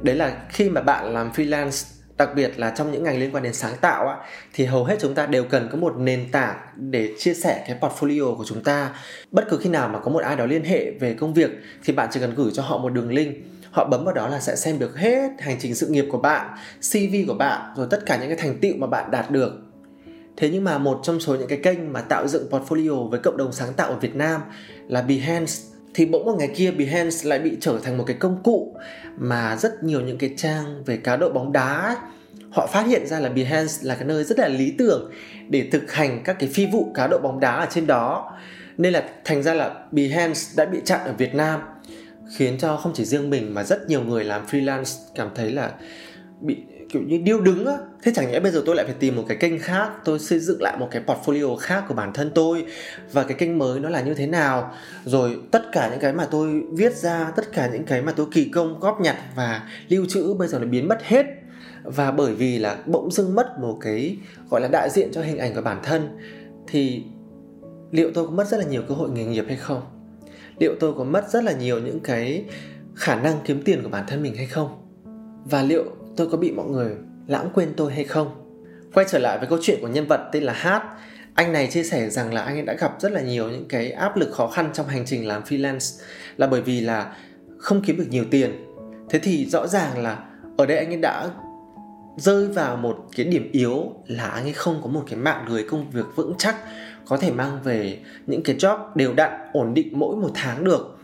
Đấy 0.02 0.16
là 0.16 0.42
khi 0.49 0.71
mà 0.71 0.81
bạn 0.81 1.12
làm 1.12 1.33
freelance 1.33 2.01
đặc 2.26 2.35
biệt 2.35 2.59
là 2.59 2.71
trong 2.71 2.93
những 2.93 3.05
ngành 3.05 3.19
liên 3.19 3.35
quan 3.35 3.43
đến 3.43 3.52
sáng 3.52 3.75
tạo 3.81 4.09
á, 4.09 4.17
thì 4.52 4.64
hầu 4.64 4.85
hết 4.85 4.97
chúng 5.00 5.14
ta 5.14 5.26
đều 5.26 5.45
cần 5.45 5.69
có 5.73 5.79
một 5.79 5.97
nền 5.99 6.31
tảng 6.33 6.57
để 6.76 7.14
chia 7.19 7.35
sẻ 7.35 7.64
cái 7.67 7.79
portfolio 7.81 8.37
của 8.37 8.45
chúng 8.45 8.62
ta. 8.62 8.95
Bất 9.31 9.45
cứ 9.50 9.57
khi 9.57 9.71
nào 9.71 9.88
mà 9.88 9.99
có 9.99 10.11
một 10.11 10.23
ai 10.23 10.37
đó 10.37 10.47
liên 10.47 10.64
hệ 10.64 10.91
về 10.91 11.14
công 11.14 11.35
việc 11.35 11.50
thì 11.85 11.93
bạn 11.93 12.09
chỉ 12.12 12.21
cần 12.21 12.35
gửi 12.35 12.50
cho 12.55 12.62
họ 12.62 12.79
một 12.79 12.88
đường 12.88 13.12
link. 13.12 13.37
Họ 13.71 13.85
bấm 13.85 14.05
vào 14.05 14.14
đó 14.14 14.29
là 14.29 14.41
sẽ 14.41 14.57
xem 14.57 14.79
được 14.79 14.97
hết 14.97 15.31
hành 15.38 15.57
trình 15.61 15.75
sự 15.75 15.87
nghiệp 15.87 16.07
của 16.11 16.19
bạn 16.19 16.57
cv 16.93 17.14
của 17.26 17.35
bạn 17.35 17.73
rồi 17.76 17.87
tất 17.91 18.07
cả 18.07 18.17
những 18.17 18.29
cái 18.29 18.37
thành 18.37 18.59
tựu 18.59 18.76
mà 18.76 18.87
bạn 18.87 19.11
đạt 19.11 19.31
được. 19.31 19.52
Thế 20.37 20.50
nhưng 20.50 20.64
mà 20.64 20.79
một 20.79 21.00
trong 21.02 21.21
số 21.21 21.35
những 21.35 21.49
cái 21.49 21.59
kênh 21.62 21.93
mà 21.93 22.00
tạo 22.00 22.29
dựng 22.29 22.49
portfolio 22.50 23.09
với 23.09 23.21
cộng 23.21 23.37
đồng 23.37 23.52
sáng 23.52 23.73
tạo 23.73 23.88
ở 23.88 23.97
việt 23.97 24.14
nam 24.14 24.41
là 24.88 25.02
behance 25.02 25.52
thì 25.94 26.06
bỗng 26.06 26.25
một 26.25 26.37
ngày 26.38 26.50
kia 26.54 26.70
Behance 26.70 27.28
lại 27.28 27.38
bị 27.38 27.56
trở 27.61 27.78
thành 27.82 27.99
một 27.99 28.04
cái 28.06 28.16
công 28.20 28.42
cụ 28.42 28.76
mà 29.16 29.56
rất 29.56 29.82
nhiều 29.82 30.00
những 30.00 30.18
cái 30.18 30.34
trang 30.37 30.84
về 30.84 30.96
cá 30.96 31.16
độ 31.16 31.30
bóng 31.30 31.52
đá 31.52 31.96
họ 32.50 32.66
phát 32.66 32.87
hiện 32.87 33.06
ra 33.06 33.20
là 33.20 33.28
Behance 33.28 33.72
là 33.82 33.94
cái 33.94 34.04
nơi 34.04 34.25
rất 34.25 34.38
là 34.38 34.49
lý 34.49 34.75
tưởng 34.78 35.11
để 35.49 35.68
thực 35.72 35.92
hành 35.92 36.22
các 36.25 36.37
cái 36.38 36.49
phi 36.49 36.66
vụ 36.66 36.92
cá 36.94 37.06
độ 37.06 37.18
bóng 37.18 37.40
đá 37.40 37.52
ở 37.52 37.66
trên 37.70 37.87
đó. 37.87 38.32
Nên 38.76 38.92
là 38.92 39.04
thành 39.25 39.42
ra 39.42 39.54
là 39.54 39.75
Behance 39.90 40.40
đã 40.56 40.64
bị 40.64 40.78
chặn 40.84 41.00
ở 41.04 41.12
Việt 41.12 41.34
Nam, 41.34 41.61
khiến 42.37 42.58
cho 42.58 42.76
không 42.76 42.92
chỉ 42.94 43.04
riêng 43.04 43.30
mình 43.30 43.54
mà 43.54 43.64
rất 43.64 43.88
nhiều 43.88 44.02
người 44.02 44.25
làm 44.25 44.46
freelance 44.46 44.99
cảm 45.14 45.28
thấy 45.34 45.50
là 45.50 45.70
bị 46.40 46.56
kiểu 46.92 47.02
như 47.02 47.18
điêu 47.18 47.40
đứng 47.40 47.66
á. 47.66 47.75
Thế 48.02 48.12
chẳng 48.14 48.30
nhẽ 48.30 48.40
bây 48.40 48.52
giờ 48.52 48.62
tôi 48.66 48.76
lại 48.76 48.84
phải 48.84 48.94
tìm 48.99 49.16
một 49.16 49.25
cái 49.28 49.37
kênh 49.37 49.58
khác, 49.58 49.90
tôi 50.04 50.18
xây 50.18 50.38
dựng 50.38 50.62
lại 50.62 50.76
một 50.80 50.88
cái 50.90 51.02
portfolio 51.06 51.56
khác 51.56 51.84
của 51.88 51.94
bản 51.94 52.12
thân 52.12 52.30
tôi, 52.34 52.66
và 53.12 53.22
cái 53.22 53.37
kênh 53.37 53.58
mới 53.58 53.80
nó 53.80 53.88
là 53.88 54.00
như 54.00 54.14
thế 54.14 54.26
nào? 54.26 54.75
Rồi 55.04 55.38
tất 55.50 55.62
cả 55.72 55.88
những 55.90 56.00
cái 56.00 56.12
mà 56.12 56.26
tôi 56.30 56.62
viết 56.72 56.96
ra, 56.96 57.32
tất 57.37 57.52
cả 57.52 57.70
những 57.72 57.84
cái 57.84 58.02
mà 58.02 58.12
tôi 58.12 58.26
kỳ 58.32 58.44
công, 58.44 58.80
góp 58.80 59.00
nhặt 59.00 59.16
và 59.37 59.68
lưu 59.88 60.06
trữ 60.08 60.34
bây 60.34 60.49
giờ 60.49 60.58
nó 60.58 60.66
biến 60.66 60.88
mất 60.88 61.02
hết. 61.02 61.26
Và 61.84 62.11
bởi 62.11 62.34
vì 62.34 62.58
là 62.58 62.78
bỗng 62.87 63.11
dưng 63.11 63.34
mất 63.34 63.58
một 63.61 63.78
cái, 63.80 64.16
gọi 64.50 64.61
là, 64.61 64.68
đại 64.68 64.90
diện 64.90 65.08
cho 65.12 65.22
hình 65.22 65.38
ảnh 65.38 65.54
của 65.54 65.62
bản 65.62 65.80
thân, 65.82 66.18
thì 66.66 67.02
liệu 67.90 68.11
tôi 68.14 68.26
có 68.26 68.30
mất 68.30 68.49
rất 68.49 68.56
là 68.56 68.64
nhiều 68.64 68.82
cơ 68.88 68.94
hội 68.94 69.11
nghề 69.11 69.25
nghiệp 69.25 69.44
hay 69.49 69.56
không? 69.56 69.82
Liệu 70.58 70.75
tôi 70.80 70.94
có 70.94 71.04
mất 71.04 71.30
rất 71.30 71.44
là 71.44 71.52
nhiều 71.52 71.80
những 71.80 72.00
cái 72.00 72.44
khả 72.94 73.22
năng 73.22 73.38
kiếm 73.44 73.62
tiền 73.64 73.82
của 73.82 73.88
bản 73.88 74.04
thân 74.08 74.22
mình 74.22 74.37
hay 74.37 74.46
không? 74.46 74.68
Và 75.44 75.62
liệu 75.62 75.84
tôi 76.16 76.28
có 76.31 76.37
bị 76.37 76.50
mọi 76.50 76.66
người 76.66 76.90
lãng 77.26 77.50
quên 77.54 77.73
tôi 77.76 77.92
hay 77.92 78.04
không? 78.04 78.28
Quay 78.95 79.07
trở 79.11 79.19
lại 79.19 79.38
với 79.38 79.49
câu 79.49 79.59
chuyện 79.62 79.78
của 79.81 79.88
nhân 79.88 80.07
vật 80.07 80.28
tên 80.33 80.42
là 80.42 80.52
hát. 80.52 80.83
Anh 81.35 81.52
này 81.52 81.66
chia 81.66 81.83
sẻ 81.83 82.11
rằng 82.11 82.35
là 82.35 82.42
anh 82.42 82.57
ấy 82.57 82.62
đã 82.62 82.75
gặp 82.75 82.97
rất 83.00 83.12
là 83.12 83.21
nhiều 83.21 83.50
những 83.50 83.69
cái 83.69 83.90
áp 83.90 84.16
lực 84.16 84.33
khó 84.33 84.49
khăn 84.49 84.71
trong 84.73 84.87
hành 84.87 85.04
trình 85.07 85.26
làm 85.26 85.42
freelance 85.42 86.02
là 86.37 86.47
bởi 86.47 86.61
vì 86.61 86.81
là 86.81 87.16
không 87.59 87.83
kiếm 87.83 87.97
được 87.97 88.07
nhiều 88.11 88.25
tiền. 88.31 88.64
Thế 89.11 89.19
thì 89.19 89.47
rõ 89.47 89.66
ràng 89.66 90.02
là 90.02 90.25
ở 90.57 90.66
đây 90.66 90.78
anh 90.78 90.88
ấy 90.88 90.97
đã 90.97 91.31
rơi 92.16 92.49
vào 92.49 92.76
một 92.76 93.07
cái 93.16 93.26
điểm 93.26 93.49
yếu 93.52 93.92
là 94.07 94.26
anh 94.26 94.45
ấy 94.45 94.52
không 94.52 94.81
có 94.83 94.88
một 94.88 95.02
cái 95.11 95.19
mạng 95.19 95.45
lưới 95.49 95.62
công 95.62 95.90
việc 95.90 96.07
vững 96.16 96.35
chắc 96.38 96.57
có 97.07 97.16
thể 97.16 97.31
mang 97.31 97.59
về 97.64 97.99
những 98.26 98.42
cái 98.42 98.57
job 98.57 98.78
đều 98.95 99.12
đặn, 99.14 99.31
ổn 99.52 99.75
định 99.75 99.88
mỗi 99.92 100.16
một 100.16 100.31
tháng 100.35 100.64
được 100.64 100.99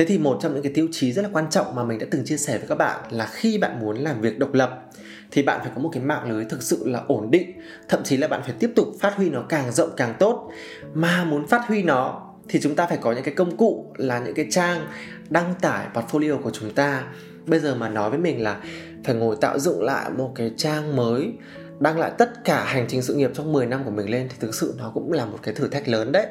thế 0.00 0.06
thì 0.06 0.18
một 0.18 0.38
trong 0.42 0.54
những 0.54 0.62
cái 0.62 0.72
tiêu 0.72 0.88
chí 0.92 1.12
rất 1.12 1.22
là 1.22 1.28
quan 1.32 1.50
trọng 1.50 1.74
mà 1.74 1.84
mình 1.84 1.98
đã 1.98 2.06
từng 2.10 2.24
chia 2.24 2.36
sẻ 2.36 2.58
với 2.58 2.66
các 2.68 2.74
bạn 2.74 3.00
là 3.10 3.26
khi 3.26 3.58
bạn 3.58 3.80
muốn 3.80 3.96
làm 3.96 4.20
việc 4.20 4.38
độc 4.38 4.54
lập 4.54 4.84
thì 5.30 5.42
bạn 5.42 5.60
phải 5.62 5.70
có 5.74 5.80
một 5.80 5.90
cái 5.92 6.02
mạng 6.02 6.30
lưới 6.30 6.44
thực 6.44 6.62
sự 6.62 6.88
là 6.88 7.02
ổn 7.06 7.30
định. 7.30 7.52
Thậm 7.88 8.02
chí 8.04 8.16
là 8.16 8.28
bạn 8.28 8.40
phải 8.44 8.54
tiếp 8.58 8.72
tục 8.76 8.88
phát 9.00 9.14
huy 9.16 9.30
nó 9.30 9.42
càng 9.48 9.72
rộng 9.72 9.90
càng 9.96 10.14
tốt. 10.18 10.50
Mà 10.94 11.24
muốn 11.24 11.46
phát 11.46 11.62
huy 11.66 11.82
nó 11.82 12.30
thì 12.48 12.60
chúng 12.60 12.74
ta 12.74 12.86
phải 12.86 12.98
có 13.00 13.12
những 13.12 13.24
cái 13.24 13.34
công 13.34 13.56
cụ, 13.56 13.86
là 13.96 14.18
những 14.18 14.34
cái 14.34 14.46
trang 14.50 14.86
đăng 15.30 15.54
tải 15.60 15.86
portfolio 15.94 16.42
của 16.42 16.50
chúng 16.50 16.74
ta. 16.74 17.04
Bây 17.46 17.60
giờ 17.60 17.74
mà 17.74 17.88
nói 17.88 18.10
với 18.10 18.18
mình 18.18 18.42
là 18.42 18.60
phải 19.04 19.14
ngồi 19.14 19.36
tạo 19.40 19.58
dựng 19.58 19.82
lại 19.82 20.10
một 20.10 20.32
cái 20.34 20.52
trang 20.56 20.96
mới, 20.96 21.32
đăng 21.80 21.98
lại 21.98 22.12
tất 22.18 22.44
cả 22.44 22.64
hành 22.64 22.86
trình 22.88 23.02
sự 23.02 23.14
nghiệp 23.14 23.30
trong 23.34 23.52
10 23.52 23.66
năm 23.66 23.84
của 23.84 23.90
mình 23.90 24.10
lên 24.10 24.28
thì 24.28 24.36
thực 24.40 24.54
sự 24.54 24.74
nó 24.78 24.90
cũng 24.94 25.12
là 25.12 25.26
một 25.26 25.38
cái 25.42 25.54
thử 25.54 25.68
thách 25.68 25.88
lớn 25.88 26.12
đấy. 26.12 26.26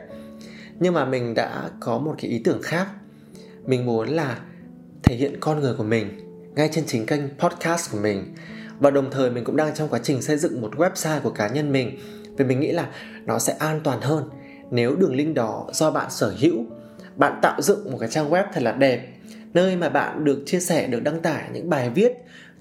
Nhưng 0.80 0.94
mà 0.94 1.06
mình 1.06 1.34
đã 1.34 1.70
có 1.80 1.98
một 1.98 2.16
cái 2.22 2.32
ý 2.32 2.42
tưởng 2.44 2.62
khác 2.62 2.88
mình 3.70 3.86
muốn 3.86 4.10
là 4.10 4.40
thể 5.04 5.16
hiện 5.16 5.38
con 5.40 5.60
người 5.60 5.74
của 5.74 5.84
mình 5.84 6.08
ngay 6.56 6.70
trên 6.72 6.84
chính 6.88 7.06
kênh 7.06 7.22
podcast 7.40 7.92
của 7.92 7.98
mình. 7.98 8.36
Và 8.80 8.92
đồng 8.92 9.12
thời 9.12 9.32
mình 9.32 9.44
cũng 9.44 9.56
đang 9.56 9.76
trong 9.76 9.90
quá 9.90 10.00
trình 10.04 10.22
xây 10.22 10.38
dựng 10.38 10.62
một 10.62 10.76
website 10.76 11.22
của 11.22 11.30
cá 11.30 11.48
nhân 11.48 11.72
mình. 11.72 12.00
Vì 12.38 12.46
mình 12.46 12.60
nghĩ 12.60 12.72
là 12.72 12.88
nó 13.26 13.40
sẽ 13.40 13.54
an 13.60 13.82
toàn 13.84 14.02
hơn 14.02 14.30
nếu 14.72 14.96
đường 14.96 15.16
link 15.16 15.36
đó 15.36 15.68
do 15.72 15.92
bạn 15.92 16.08
sở 16.10 16.34
hữu. 16.40 16.66
Bạn 17.16 17.40
tạo 17.42 17.62
dựng 17.62 17.92
một 17.92 17.98
cái 18.00 18.10
trang 18.10 18.30
web 18.30 18.44
thật 18.54 18.64
là 18.64 18.72
đẹp, 18.72 19.08
nơi 19.54 19.76
mà 19.76 19.90
bạn 19.90 20.24
được 20.24 20.44
chia 20.46 20.60
sẻ, 20.60 20.88
được 20.88 21.04
đăng 21.04 21.22
tải 21.22 21.44
những 21.54 21.70
bài 21.70 21.90
viết, 21.90 22.12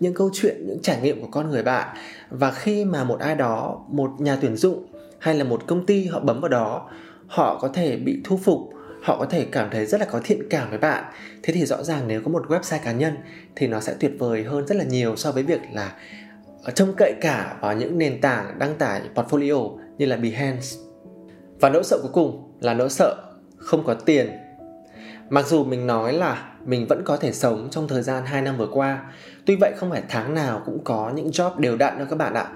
những 0.00 0.14
câu 0.14 0.30
chuyện, 0.32 0.66
những 0.66 0.82
trải 0.82 1.00
nghiệm 1.02 1.20
của 1.20 1.28
con 1.30 1.50
người 1.50 1.62
bạn. 1.62 1.96
Và 2.30 2.50
khi 2.50 2.84
mà 2.84 3.04
một 3.04 3.20
ai 3.20 3.34
đó, 3.34 3.84
một 3.88 4.10
nhà 4.18 4.38
tuyển 4.40 4.56
dụng 4.56 4.86
hay 5.18 5.34
là 5.34 5.44
một 5.44 5.66
công 5.66 5.86
ty 5.86 6.06
họ 6.06 6.20
bấm 6.20 6.40
vào 6.40 6.48
đó, 6.48 6.90
họ 7.26 7.58
có 7.60 7.68
thể 7.68 7.96
bị 7.96 8.20
thu 8.24 8.36
phục 8.36 8.70
họ 9.02 9.18
có 9.18 9.26
thể 9.26 9.46
cảm 9.52 9.68
thấy 9.70 9.86
rất 9.86 10.00
là 10.00 10.06
có 10.10 10.20
thiện 10.24 10.48
cảm 10.50 10.70
với 10.70 10.78
bạn. 10.78 11.04
Thế 11.42 11.52
thì 11.52 11.66
rõ 11.66 11.82
ràng 11.82 12.08
nếu 12.08 12.22
có 12.24 12.30
một 12.30 12.46
website 12.48 12.78
cá 12.84 12.92
nhân 12.92 13.16
thì 13.56 13.66
nó 13.66 13.80
sẽ 13.80 13.94
tuyệt 14.00 14.12
vời 14.18 14.42
hơn 14.42 14.66
rất 14.66 14.76
là 14.76 14.84
nhiều 14.84 15.16
so 15.16 15.32
với 15.32 15.42
việc 15.42 15.60
là 15.72 15.92
ờ, 16.62 16.70
trông 16.70 16.94
cậy 16.96 17.14
cả 17.20 17.56
vào 17.60 17.74
những 17.74 17.98
nền 17.98 18.20
tảng 18.20 18.58
đăng 18.58 18.74
tải 18.74 19.00
portfolio 19.14 19.78
như 19.98 20.06
là 20.06 20.16
Behance. 20.16 20.66
Và 21.60 21.70
nỗi 21.70 21.84
sợ 21.84 21.98
cuối 22.02 22.10
cùng 22.14 22.52
là 22.60 22.74
nỗi 22.74 22.90
sợ 22.90 23.16
không 23.56 23.84
có 23.84 23.94
tiền. 23.94 24.30
Mặc 25.30 25.46
dù 25.46 25.64
mình 25.64 25.86
nói 25.86 26.12
là 26.12 26.52
mình 26.64 26.86
vẫn 26.86 27.02
có 27.04 27.16
thể 27.16 27.32
sống 27.32 27.68
trong 27.70 27.88
thời 27.88 28.02
gian 28.02 28.26
2 28.26 28.42
năm 28.42 28.56
vừa 28.56 28.68
qua, 28.72 29.04
tuy 29.46 29.56
vậy 29.60 29.72
không 29.76 29.90
phải 29.90 30.02
tháng 30.08 30.34
nào 30.34 30.62
cũng 30.66 30.84
có 30.84 31.12
những 31.14 31.30
job 31.30 31.58
đều 31.58 31.76
đặn 31.76 31.98
đâu 31.98 32.06
các 32.10 32.16
bạn 32.16 32.34
ạ. 32.34 32.48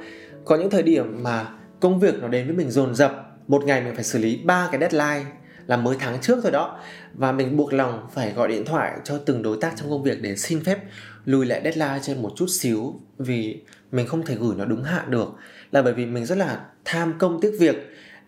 Có 0.44 0.56
những 0.56 0.70
thời 0.70 0.82
điểm 0.82 1.22
mà 1.22 1.48
công 1.80 2.00
việc 2.00 2.14
nó 2.20 2.28
đến 2.28 2.46
với 2.46 2.56
mình 2.56 2.70
dồn 2.70 2.94
dập, 2.94 3.12
một 3.48 3.64
ngày 3.64 3.80
mình 3.80 3.94
phải 3.94 4.04
xử 4.04 4.18
lý 4.18 4.42
ba 4.44 4.68
cái 4.72 4.80
deadline 4.80 5.30
là 5.66 5.76
mới 5.76 5.96
tháng 6.00 6.20
trước 6.20 6.38
thôi 6.42 6.52
đó. 6.52 6.78
Và 7.14 7.32
mình 7.32 7.56
buộc 7.56 7.72
lòng 7.72 8.06
phải 8.14 8.32
gọi 8.32 8.48
điện 8.48 8.64
thoại 8.64 8.92
cho 9.04 9.18
từng 9.18 9.42
đối 9.42 9.56
tác 9.60 9.72
trong 9.76 9.90
công 9.90 10.02
việc 10.02 10.22
để 10.22 10.36
xin 10.36 10.64
phép 10.64 10.78
lùi 11.24 11.46
lại 11.46 11.60
deadline 11.64 11.98
trên 12.02 12.22
một 12.22 12.32
chút 12.36 12.46
xíu 12.50 13.00
vì 13.18 13.60
mình 13.92 14.06
không 14.06 14.26
thể 14.26 14.34
gửi 14.34 14.54
nó 14.56 14.64
đúng 14.64 14.82
hạn 14.82 15.10
được. 15.10 15.28
Là 15.72 15.82
bởi 15.82 15.94
vì 15.94 16.06
mình 16.06 16.26
rất 16.26 16.38
là 16.38 16.60
tham 16.84 17.14
công 17.18 17.40
tiếc 17.40 17.52
việc, 17.60 17.76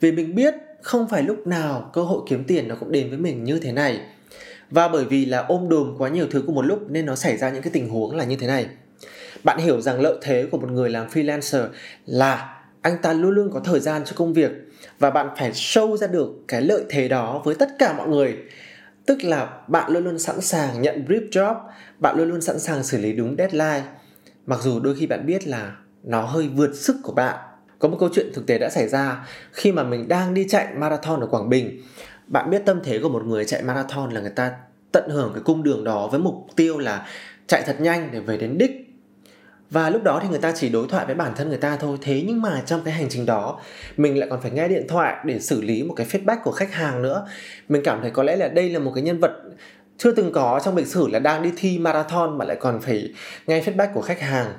vì 0.00 0.12
mình 0.12 0.34
biết 0.34 0.54
không 0.82 1.08
phải 1.08 1.22
lúc 1.22 1.46
nào 1.46 1.90
cơ 1.92 2.02
hội 2.02 2.22
kiếm 2.28 2.44
tiền 2.44 2.68
nó 2.68 2.74
cũng 2.74 2.92
đến 2.92 3.08
với 3.08 3.18
mình 3.18 3.44
như 3.44 3.58
thế 3.58 3.72
này. 3.72 4.00
Và 4.70 4.88
bởi 4.88 5.04
vì 5.04 5.24
là 5.24 5.38
ôm 5.38 5.68
đồm 5.68 5.94
quá 5.98 6.08
nhiều 6.08 6.26
thứ 6.30 6.42
cùng 6.46 6.54
một 6.54 6.64
lúc 6.64 6.90
nên 6.90 7.06
nó 7.06 7.14
xảy 7.14 7.36
ra 7.36 7.50
những 7.50 7.62
cái 7.62 7.72
tình 7.72 7.88
huống 7.88 8.16
là 8.16 8.24
như 8.24 8.36
thế 8.36 8.46
này. 8.46 8.66
Bạn 9.44 9.58
hiểu 9.58 9.80
rằng 9.80 10.00
lợi 10.00 10.16
thế 10.22 10.46
của 10.50 10.58
một 10.58 10.70
người 10.70 10.90
làm 10.90 11.08
freelancer 11.08 11.68
là 12.06 12.62
anh 12.82 12.96
ta 13.02 13.12
luôn 13.12 13.30
luôn 13.30 13.50
có 13.52 13.60
thời 13.60 13.80
gian 13.80 14.02
cho 14.04 14.12
công 14.16 14.32
việc 14.32 14.50
và 14.98 15.10
bạn 15.10 15.28
phải 15.38 15.52
show 15.52 15.96
ra 15.96 16.06
được 16.06 16.30
cái 16.48 16.62
lợi 16.62 16.84
thế 16.88 17.08
đó 17.08 17.42
với 17.44 17.54
tất 17.54 17.68
cả 17.78 17.94
mọi 17.98 18.08
người. 18.08 18.36
Tức 19.06 19.24
là 19.24 19.48
bạn 19.68 19.92
luôn 19.92 20.04
luôn 20.04 20.18
sẵn 20.18 20.40
sàng 20.40 20.82
nhận 20.82 21.04
brief 21.08 21.28
job 21.30 21.56
bạn 21.98 22.18
luôn 22.18 22.28
luôn 22.28 22.40
sẵn 22.40 22.58
sàng 22.58 22.82
xử 22.82 22.98
lý 22.98 23.12
đúng 23.12 23.36
deadline. 23.38 23.82
Mặc 24.46 24.60
dù 24.62 24.80
đôi 24.80 24.94
khi 24.96 25.06
bạn 25.06 25.26
biết 25.26 25.46
là 25.46 25.76
nó 26.02 26.22
hơi 26.22 26.48
vượt 26.48 26.74
sức 26.74 26.96
của 27.02 27.12
bạn. 27.12 27.38
Có 27.78 27.88
một 27.88 27.96
câu 28.00 28.08
chuyện 28.14 28.30
thực 28.34 28.46
tế 28.46 28.58
đã 28.58 28.70
xảy 28.70 28.88
ra. 28.88 29.26
Khi 29.52 29.72
mà 29.72 29.82
mình 29.84 30.08
đang 30.08 30.34
đi 30.34 30.46
chạy 30.48 30.66
marathon 30.74 31.20
ở 31.20 31.26
Quảng 31.26 31.48
Bình, 31.48 31.82
bạn 32.26 32.50
biết 32.50 32.62
tâm 32.64 32.80
thế 32.84 32.98
của 33.02 33.08
một 33.08 33.24
người 33.24 33.44
chạy 33.44 33.62
marathon 33.62 34.10
là 34.10 34.20
người 34.20 34.30
ta 34.30 34.52
tận 34.92 35.10
hưởng 35.10 35.30
cái 35.34 35.42
cung 35.42 35.62
đường 35.62 35.84
đó 35.84 36.08
với 36.10 36.20
mục 36.20 36.46
tiêu 36.56 36.78
là 36.78 37.06
chạy 37.46 37.62
thật 37.66 37.76
nhanh 37.80 38.08
để 38.12 38.20
về 38.20 38.36
đến 38.36 38.58
đích 38.58 38.83
và 39.70 39.90
lúc 39.90 40.02
đó 40.02 40.20
thì 40.22 40.28
người 40.28 40.38
ta 40.38 40.52
chỉ 40.56 40.68
đối 40.68 40.86
thoại 40.88 41.06
với 41.06 41.14
bản 41.14 41.32
thân 41.36 41.48
người 41.48 41.58
ta 41.58 41.76
thôi. 41.76 41.98
Thế 42.00 42.24
nhưng 42.26 42.42
mà 42.42 42.62
trong 42.66 42.80
cái 42.84 42.94
hành 42.94 43.06
trình 43.10 43.26
đó, 43.26 43.60
mình 43.96 44.18
lại 44.18 44.28
còn 44.30 44.40
phải 44.40 44.50
nghe 44.50 44.68
điện 44.68 44.86
thoại 44.88 45.14
để 45.24 45.40
xử 45.40 45.62
lý 45.62 45.82
một 45.82 45.94
cái 45.94 46.06
feedback 46.06 46.36
của 46.44 46.52
khách 46.52 46.72
hàng 46.72 47.02
nữa. 47.02 47.26
Mình 47.68 47.82
cảm 47.84 48.00
thấy 48.02 48.10
có 48.10 48.22
lẽ 48.22 48.36
là 48.36 48.48
đây 48.48 48.70
là 48.70 48.78
một 48.78 48.92
cái 48.94 49.02
nhân 49.02 49.20
vật 49.20 49.32
chưa 49.98 50.12
từng 50.12 50.32
có 50.32 50.60
trong 50.64 50.76
lịch 50.76 50.86
sử 50.86 51.08
là 51.08 51.18
đang 51.18 51.42
đi 51.42 51.52
thi 51.56 51.78
marathon 51.78 52.38
mà 52.38 52.44
lại 52.44 52.56
còn 52.60 52.80
phải 52.80 53.12
nghe 53.46 53.60
feedback 53.60 53.92
của 53.94 54.02
khách 54.02 54.20
hàng. 54.20 54.52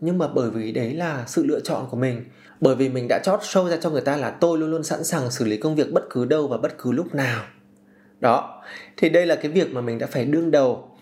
Nhưng 0.00 0.18
mà 0.18 0.28
bởi 0.28 0.50
vì 0.50 0.72
đấy 0.72 0.94
là 0.94 1.24
sự 1.26 1.46
lựa 1.46 1.60
chọn 1.60 1.86
của 1.90 1.96
mình, 1.96 2.24
bởi 2.60 2.74
vì 2.74 2.88
mình 2.88 3.06
đã 3.08 3.20
chót 3.24 3.40
show 3.40 3.68
ra 3.68 3.76
cho 3.80 3.90
người 3.90 4.00
ta 4.00 4.16
là 4.16 4.30
tôi 4.30 4.58
luôn 4.58 4.70
luôn 4.70 4.82
sẵn 4.82 5.04
sàng 5.04 5.30
xử 5.30 5.44
lý 5.44 5.56
công 5.56 5.74
việc 5.74 5.92
bất 5.92 6.10
cứ 6.10 6.24
đâu 6.24 6.48
và 6.48 6.58
bất 6.58 6.78
cứ 6.78 6.92
lúc 6.92 7.14
nào. 7.14 7.42
Đó, 8.20 8.62
thì 8.96 9.08
đây 9.08 9.26
là 9.26 9.34
cái 9.34 9.50
việc 9.52 9.72
mà 9.72 9.80
mình 9.80 9.98
đã 9.98 10.06
phải 10.06 10.24
đương 10.24 10.50
đầu. 10.50 10.96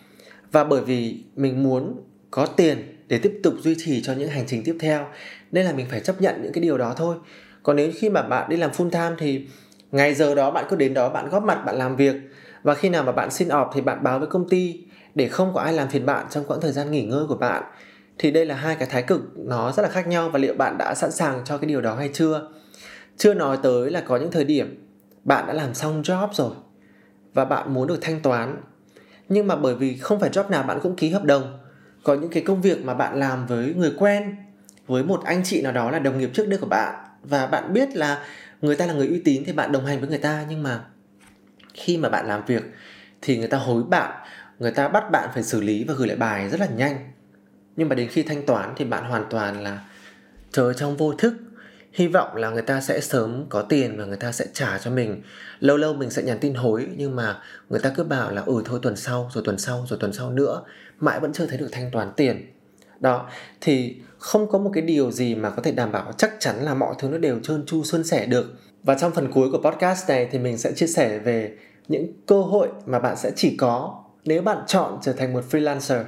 Và 0.53 0.65
bởi 0.65 0.81
vì 0.81 1.23
mình 1.37 1.63
muốn 1.63 2.01
có 2.31 2.47
tiền 2.47 2.98
để 3.09 3.19
tiếp 3.19 3.41
tục 3.43 3.55
duy 3.61 3.75
trì 3.79 4.03
cho 4.03 4.13
những 4.13 4.29
hành 4.29 4.45
trình 4.47 4.63
tiếp 4.65 4.77
theo. 4.81 5.07
Nên 5.53 5.67
là 5.67 5.73
mình 5.73 5.87
phải 5.91 6.01
chấp 6.01 6.21
nhận 6.21 6.43
những 6.43 6.53
cái 6.53 6.63
điều 6.63 6.79
đó 6.79 6.95
thôi. 6.97 7.17
Còn 7.63 7.77
nếu 7.77 7.91
khi 7.95 8.11
mà 8.11 8.23
bạn 8.23 8.49
đi 8.49 8.57
làm 8.57 8.71
full 8.71 8.91
time 8.91 9.17
thì 9.19 9.47
ngày 9.93 10.15
giờ 10.15 10.35
đó 10.35 10.51
bạn 10.51 10.65
cứ 10.69 10.77
đến 10.77 10.95
đó, 10.95 11.09
bạn 11.09 11.29
góp 11.29 11.43
mặt, 11.43 11.63
bạn 11.67 11.77
làm 11.77 11.97
việc. 11.97 12.15
Và 12.63 12.75
khi 12.75 12.89
nào 12.89 13.03
mà 13.03 13.13
bạn 13.13 13.31
xin 13.31 13.49
off 13.49 13.71
thì 13.75 13.81
bạn 13.81 14.03
báo 14.03 14.19
với 14.19 14.29
công 14.29 14.49
ty 14.49 14.85
để 15.15 15.29
không 15.29 15.55
có 15.55 15.61
ai 15.61 15.73
làm 15.73 15.89
phiền 15.89 16.07
bạn 16.07 16.27
trong 16.31 16.45
quãng 16.45 16.61
thời 16.61 16.73
gian 16.73 16.91
nghỉ 16.91 17.05
ngơi 17.05 17.25
của 17.29 17.37
bạn. 17.37 17.63
Thì 18.19 18.31
đây 18.31 18.47
là 18.47 18.55
hai 18.55 18.77
cái 18.77 18.89
thái 18.91 19.03
cực, 19.03 19.21
nó 19.39 19.73
rất 19.73 19.83
là 19.83 19.89
khác 19.89 20.07
nhau 20.07 20.31
và 20.31 20.39
liệu 20.39 20.55
bạn 20.55 20.79
đã 20.79 20.95
sẵn 20.95 21.11
sàng 21.11 21.41
cho 21.45 21.59
cái 21.59 21.69
điều 21.69 21.81
đó 21.81 21.95
hay 21.95 22.11
chưa? 22.13 22.49
Chưa 23.17 23.35
nói 23.35 23.59
tới 23.63 23.91
là 23.91 24.01
có 24.01 24.17
những 24.17 24.31
thời 24.31 24.45
điểm 24.45 24.85
bạn 25.25 25.47
đã 25.47 25.53
làm 25.53 25.75
xong 25.75 26.03
job 26.03 26.29
rồi 26.33 26.53
và 27.35 27.45
bạn 27.45 27.75
muốn 27.75 27.89
được 27.89 27.99
thanh 28.01 28.21
toán. 28.21 28.57
Nhưng 29.29 29.47
mà 29.47 29.57
bởi 29.57 29.75
vì 29.75 29.97
không 29.97 30.21
phải 30.21 30.31
job 30.31 30.51
nào 30.51 30.63
bạn 30.63 30.79
cũng 30.83 30.97
ký 30.97 31.11
hợp 31.11 31.25
đồng 31.25 31.59
có 32.09 32.15
những 32.15 32.31
cái 32.31 32.43
công 32.43 32.63
việc 32.63 32.85
mà 32.85 32.95
bạn 32.95 33.19
làm 33.19 33.47
với 33.47 33.75
người 33.75 33.93
quen, 33.99 34.37
với 34.87 35.03
một 35.05 35.25
anh 35.25 35.43
chị 35.45 35.63
nào 35.63 35.73
đó 35.73 35.91
là 35.91 35.99
đồng 35.99 36.19
nghiệp 36.19 36.31
trước 36.35 36.49
đây 36.49 36.59
của 36.59 36.67
bạn. 36.67 36.95
Và 37.23 37.47
bạn 37.47 37.73
biết 37.73 37.97
là 37.97 38.25
người 38.63 38.77
ta 38.77 38.87
là 38.87 38.93
người 38.93 39.09
uy 39.09 39.21
tín 39.25 39.43
thì 39.47 39.53
bạn 39.53 39.73
đồng 39.73 39.87
hành 39.87 40.01
với 40.01 40.09
người 40.09 40.19
ta. 40.19 40.45
Nhưng 40.49 40.63
mà 40.63 40.81
khi 41.75 41.97
mà 41.97 42.09
bạn 42.09 42.27
làm 42.27 42.45
việc 42.47 42.63
thì 43.23 43.39
người 43.39 43.49
ta 43.49 43.59
hối 43.59 43.83
bạn, 43.83 44.27
người 44.59 44.71
ta 44.71 44.89
bắt 44.89 45.11
bạn 45.11 45.29
phải 45.35 45.43
xử 45.43 45.61
lý 45.61 45.85
và 45.85 45.95
gửi 45.95 46.09
lại 46.09 46.17
bài 46.17 46.49
rất 46.49 46.61
là 46.61 46.67
nhanh. 46.67 47.13
Nhưng 47.77 47.89
mà 47.89 47.95
đến 47.95 48.09
khi 48.09 48.23
thanh 48.23 48.47
toán 48.47 48.73
thì 48.77 48.85
bạn 48.85 49.05
hoàn 49.05 49.25
toàn 49.31 49.63
là 49.63 49.85
chờ 50.53 50.73
trong 50.73 50.97
vô 50.97 51.13
thức 51.13 51.35
hy 51.99 52.07
vọng 52.07 52.37
là 52.37 52.51
người 52.51 52.63
ta 52.63 52.81
sẽ 52.81 53.01
sớm 53.01 53.47
có 53.49 53.63
tiền 53.63 53.99
và 53.99 54.05
người 54.05 54.17
ta 54.17 54.33
sẽ 54.33 54.47
trả 54.53 54.79
cho 54.79 54.91
mình. 54.91 55.23
Lâu 55.61 55.77
lâu 55.77 55.95
mình 55.95 56.11
sẽ 56.11 56.23
nhắn 56.23 56.39
tin 56.39 56.55
hối, 56.55 56.87
nhưng 56.97 57.17
mà 57.17 57.43
người 57.69 57.81
ta 57.81 57.93
cứ 57.97 58.05
bảo 58.05 58.33
là 58.33 58.43
ừ 58.47 58.63
thôi 58.65 58.81
tuần 58.83 58.97
sau, 58.97 59.31
rồi 59.35 59.45
tuần 59.47 59.59
sau, 59.59 59.85
rồi 59.89 59.99
tuần 60.01 60.13
sau 60.13 60.31
nữa. 60.31 60.63
Mãi 61.01 61.21
vẫn 61.21 61.33
chưa 61.33 61.47
thấy 61.47 61.59
được 61.59 61.69
thanh 61.73 61.91
toán 61.91 62.13
tiền. 62.17 62.53
Đó, 63.01 63.29
thì 63.61 63.97
không 64.19 64.51
có 64.51 64.59
một 64.59 64.71
cái 64.75 64.83
điều 64.83 65.11
gì 65.11 65.35
mà 65.35 65.51
có 65.51 65.63
thể 65.63 65.73
đảm 65.73 65.93
bảo 65.93 66.13
chắc 66.13 66.33
chắn 66.39 66.57
là 66.65 66.75
mọi 66.75 66.95
thứ 66.99 67.09
nó 67.09 67.19
đều 67.19 67.41
trơn 67.43 67.67
tru 67.67 67.85
xuân 67.85 68.05
sẻ 68.05 68.27
được. 68.27 68.55
Và 68.83 68.95
trong 68.95 69.13
phần 69.13 69.33
cuối 69.33 69.51
của 69.53 69.71
podcast 69.71 70.09
này 70.09 70.29
thì 70.31 70.39
mình 70.39 70.59
sẽ 70.59 70.73
chia 70.73 70.87
sẻ 70.87 71.19
về 71.19 71.57
những 71.89 72.13
cơ 72.27 72.43
hội 72.43 72.69
mà 72.87 72.99
bạn 72.99 73.17
sẽ 73.17 73.33
chỉ 73.37 73.57
có 73.57 74.05
nếu 74.25 74.43
bạn 74.43 74.59
chọn 74.67 74.99
trở 75.03 75.13
thành 75.13 75.33
một 75.33 75.45
freelancer. 75.51 76.05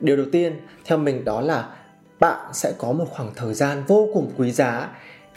Điều 0.00 0.16
đầu 0.16 0.26
tiên, 0.32 0.60
theo 0.84 0.98
mình 0.98 1.24
đó 1.24 1.40
là 1.40 1.68
bạn 2.20 2.50
sẽ 2.52 2.72
có 2.78 2.92
một 2.92 3.06
khoảng 3.10 3.34
thời 3.36 3.54
gian 3.54 3.84
vô 3.86 4.08
cùng 4.14 4.30
quý 4.36 4.52
giá 4.52 4.88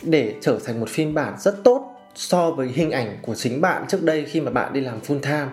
để 0.04 0.36
trở 0.42 0.60
thành 0.66 0.80
một 0.80 0.90
phiên 0.90 1.14
bản 1.14 1.36
rất 1.40 1.64
tốt 1.64 1.88
so 2.16 2.52
với 2.52 2.68
hình 2.68 2.92
ảnh 2.92 3.18
của 3.22 3.36
chính 3.36 3.62
bạn 3.62 3.86
trước 3.88 4.04
đây 4.04 4.26
khi 4.26 4.42
mà 4.42 4.52
bạn 4.52 4.74
đi 4.74 4.82
làm 4.82 5.00
full 5.02 5.20
time. 5.20 5.48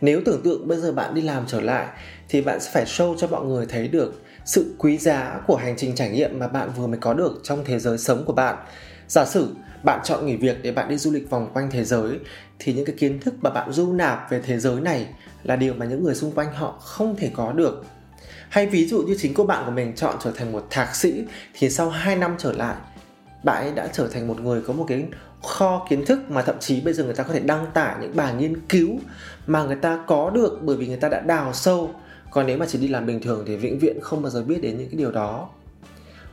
Nếu 0.00 0.20
tưởng 0.24 0.42
tượng 0.44 0.68
bây 0.68 0.78
giờ 0.78 0.92
bạn 0.92 1.14
đi 1.14 1.22
làm 1.22 1.44
trở 1.46 1.60
lại, 1.60 1.86
thì 2.28 2.40
bạn 2.40 2.60
sẽ 2.60 2.70
phải 2.74 2.84
show 2.84 3.16
cho 3.18 3.26
mọi 3.26 3.44
người 3.44 3.66
thấy 3.66 3.88
được 3.88 4.22
sự 4.44 4.74
quý 4.78 4.98
giá 4.98 5.40
của 5.46 5.56
hành 5.56 5.74
trình 5.76 5.94
trải 5.94 6.10
nghiệm 6.10 6.38
mà 6.38 6.48
bạn 6.48 6.70
vừa 6.76 6.86
mới 6.86 6.98
có 6.98 7.14
được 7.14 7.40
trong 7.42 7.64
thế 7.64 7.78
giới 7.78 7.98
sống 7.98 8.24
của 8.24 8.32
bạn. 8.32 8.56
Giả 9.08 9.24
sử 9.24 9.48
bạn 9.82 10.00
chọn 10.04 10.26
nghỉ 10.26 10.36
việc 10.36 10.56
để 10.62 10.72
bạn 10.72 10.88
đi 10.88 10.96
du 10.96 11.10
lịch 11.10 11.30
vòng 11.30 11.50
quanh 11.54 11.70
thế 11.70 11.84
giới, 11.84 12.18
thì 12.58 12.72
những 12.72 12.84
cái 12.84 12.96
kiến 12.98 13.20
thức 13.20 13.34
mà 13.42 13.50
bạn 13.50 13.72
du 13.72 13.92
nạp 13.92 14.30
về 14.30 14.40
thế 14.46 14.58
giới 14.58 14.80
này 14.80 15.06
là 15.42 15.56
điều 15.56 15.74
mà 15.74 15.86
những 15.86 16.04
người 16.04 16.14
xung 16.14 16.32
quanh 16.32 16.52
họ 16.52 16.78
không 16.80 17.16
thể 17.16 17.30
có 17.34 17.52
được. 17.52 17.84
Hay 18.48 18.66
ví 18.66 18.86
dụ 18.86 19.02
như 19.02 19.16
chính 19.18 19.34
cô 19.34 19.44
bạn 19.44 19.62
của 19.66 19.70
mình 19.70 19.92
chọn 19.96 20.16
trở 20.24 20.30
thành 20.30 20.52
một 20.52 20.66
thạc 20.70 20.96
sĩ, 20.96 21.24
thì 21.54 21.70
sau 21.70 21.90
2 21.90 22.16
năm 22.16 22.34
trở 22.38 22.52
lại 22.52 22.76
bạn 23.44 23.62
ấy 23.62 23.72
đã 23.72 23.86
trở 23.86 24.08
thành 24.08 24.28
một 24.28 24.40
người 24.40 24.60
có 24.60 24.72
một 24.72 24.84
cái 24.88 25.04
kho 25.42 25.86
kiến 25.90 26.04
thức 26.04 26.30
mà 26.30 26.42
thậm 26.42 26.56
chí 26.60 26.80
bây 26.80 26.94
giờ 26.94 27.04
người 27.04 27.14
ta 27.14 27.24
có 27.24 27.34
thể 27.34 27.40
đăng 27.40 27.66
tải 27.74 27.96
những 28.00 28.16
bài 28.16 28.34
nghiên 28.34 28.60
cứu 28.68 28.98
mà 29.46 29.62
người 29.62 29.76
ta 29.76 30.04
có 30.06 30.30
được 30.30 30.58
bởi 30.62 30.76
vì 30.76 30.86
người 30.86 30.96
ta 30.96 31.08
đã 31.08 31.20
đào 31.20 31.52
sâu. 31.52 31.90
Còn 32.30 32.46
nếu 32.46 32.58
mà 32.58 32.66
chỉ 32.68 32.78
đi 32.78 32.88
làm 32.88 33.06
bình 33.06 33.20
thường 33.20 33.44
thì 33.46 33.56
vĩnh 33.56 33.78
viễn 33.78 34.00
không 34.02 34.22
bao 34.22 34.30
giờ 34.30 34.42
biết 34.42 34.62
đến 34.62 34.78
những 34.78 34.88
cái 34.88 34.96
điều 34.96 35.10
đó. 35.10 35.48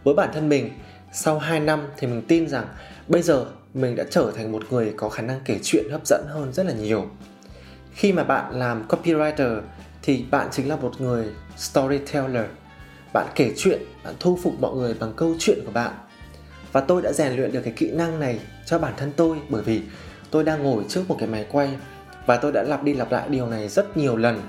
Với 0.04 0.14
bản 0.14 0.30
thân 0.34 0.50
mình, 0.50 0.70
sau 1.12 1.40
2 1.40 1.60
năm 1.60 1.88
thì 1.98 2.08
mình 2.08 2.22
tin 2.28 2.48
rằng 2.48 2.66
bây 3.08 3.22
giờ 3.22 3.46
mình 3.74 3.96
đã 3.96 4.04
trở 4.10 4.32
thành 4.36 4.52
một 4.52 4.64
người 4.70 4.94
có 4.98 5.10
khả 5.10 5.22
năng 5.22 5.40
kể 5.46 5.60
chuyện 5.64 5.86
hấp 5.92 6.02
dẫn 6.06 6.26
hơn 6.30 6.54
rất 6.54 6.66
là 6.66 6.74
nhiều. 6.74 7.06
Khi 7.94 8.14
mà 8.14 8.24
bạn 8.24 8.60
làm 8.60 8.88
copywriter 8.88 9.62
thì 10.02 10.26
bạn 10.32 10.48
chính 10.52 10.70
là 10.70 10.76
một 10.76 11.02
người 11.02 11.26
storyteller. 11.58 12.46
Bạn 13.14 13.28
kể 13.36 13.54
chuyện, 13.58 13.82
bạn 14.04 14.14
thu 14.20 14.40
phục 14.44 14.54
mọi 14.60 14.76
người 14.76 14.94
bằng 14.94 15.14
câu 15.16 15.36
chuyện 15.40 15.60
của 15.66 15.72
bạn 15.72 15.92
và 16.72 16.82
tôi 16.82 17.02
đã 17.02 17.14
rèn 17.14 17.36
luyện 17.36 17.52
được 17.52 17.62
cái 17.64 17.74
kỹ 17.78 17.92
năng 17.92 18.20
này 18.20 18.40
cho 18.66 18.80
bản 18.80 18.94
thân 18.98 19.12
tôi, 19.16 19.38
bởi 19.50 19.64
vì 19.64 19.82
tôi 20.32 20.44
đang 20.44 20.64
ngồi 20.64 20.84
trước 20.90 21.04
một 21.08 21.16
cái 21.20 21.30
máy 21.30 21.46
quay 21.52 21.70
và 22.26 22.38
tôi 22.38 22.52
đã 22.52 22.64
lặp 22.64 22.84
đi 22.84 22.94
lặp 22.94 23.12
lại 23.12 23.30
điều 23.30 23.48
này 23.48 23.68
rất 23.68 23.98
nhiều 23.98 24.18
lần. 24.18 24.42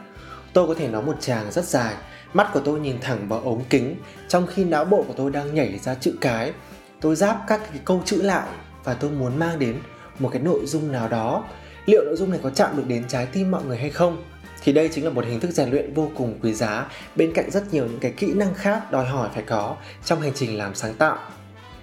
Tôi 0.52 0.66
có 0.66 0.74
thể 0.74 0.88
nói 0.88 1.02
một 1.02 1.16
tràng 1.20 1.52
rất 1.52 1.64
dài, 1.64 1.94
mắt 2.34 2.50
của 2.52 2.60
tôi 2.60 2.80
nhìn 2.80 3.00
thẳng 3.00 3.28
vào 3.28 3.40
ống 3.40 3.64
kính, 3.70 3.96
trong 4.28 4.46
khi 4.46 4.64
não 4.64 4.84
bộ 4.84 5.04
của 5.08 5.14
tôi 5.16 5.30
đang 5.30 5.54
nhảy 5.54 5.78
ra 5.78 5.94
chữ 5.94 6.14
cái. 6.20 6.52
Tôi 7.00 7.16
giáp 7.16 7.36
các 7.46 7.60
cái 7.70 7.80
câu 7.84 8.02
chữ 8.04 8.22
lại 8.22 8.48
và 8.84 8.94
tôi 8.94 9.10
muốn 9.10 9.38
mang 9.38 9.58
đến 9.58 9.76
một 10.18 10.28
cái 10.32 10.42
nội 10.42 10.60
dung 10.66 10.92
nào 10.92 11.08
đó. 11.08 11.44
Liệu 11.86 12.04
nội 12.04 12.16
dung 12.16 12.30
này 12.30 12.40
có 12.42 12.50
chạm 12.50 12.76
được 12.76 12.84
đến 12.86 13.04
trái 13.08 13.26
tim 13.26 13.50
mọi 13.50 13.64
người 13.64 13.78
hay 13.78 13.90
không? 13.90 14.24
Thì 14.62 14.72
đây 14.72 14.88
chính 14.92 15.04
là 15.04 15.10
một 15.10 15.24
hình 15.24 15.40
thức 15.40 15.50
rèn 15.50 15.70
luyện 15.70 15.94
vô 15.94 16.10
cùng 16.16 16.38
quý 16.42 16.52
giá, 16.52 16.86
bên 17.16 17.32
cạnh 17.34 17.50
rất 17.50 17.72
nhiều 17.72 17.86
những 17.86 18.00
cái 18.00 18.12
kỹ 18.16 18.34
năng 18.34 18.54
khác 18.54 18.92
đòi 18.92 19.06
hỏi 19.06 19.28
phải 19.34 19.42
có 19.42 19.76
trong 20.04 20.20
hành 20.20 20.32
trình 20.34 20.58
làm 20.58 20.74
sáng 20.74 20.94
tạo 20.94 21.18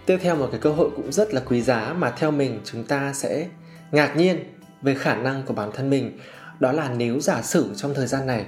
tiếp 0.08 0.17
theo 0.22 0.36
một 0.36 0.48
cái 0.52 0.60
cơ 0.60 0.72
hội 0.72 0.89
cũng 0.96 1.12
rất 1.12 1.34
là 1.34 1.41
quý 1.46 1.62
giá 1.62 1.93
mà 1.98 2.12
theo 2.12 2.32
mình 2.32 2.60
chúng 2.63 2.84
ta 2.84 3.13
sẽ 3.13 3.48
ngạc 3.91 4.17
nhiên 4.17 4.43
về 4.82 4.96
khả 4.96 5.15
năng 5.15 5.43
của 5.43 5.54
bản 5.54 5.72
thân 5.74 5.89
mình. 5.89 6.20
Đó 6.60 6.72
là 6.72 6.89
nếu 6.98 7.20
giả 7.20 7.41
sử 7.41 7.74
trong 7.76 7.93
thời 7.93 8.08
gian 8.08 8.26
này 8.26 8.46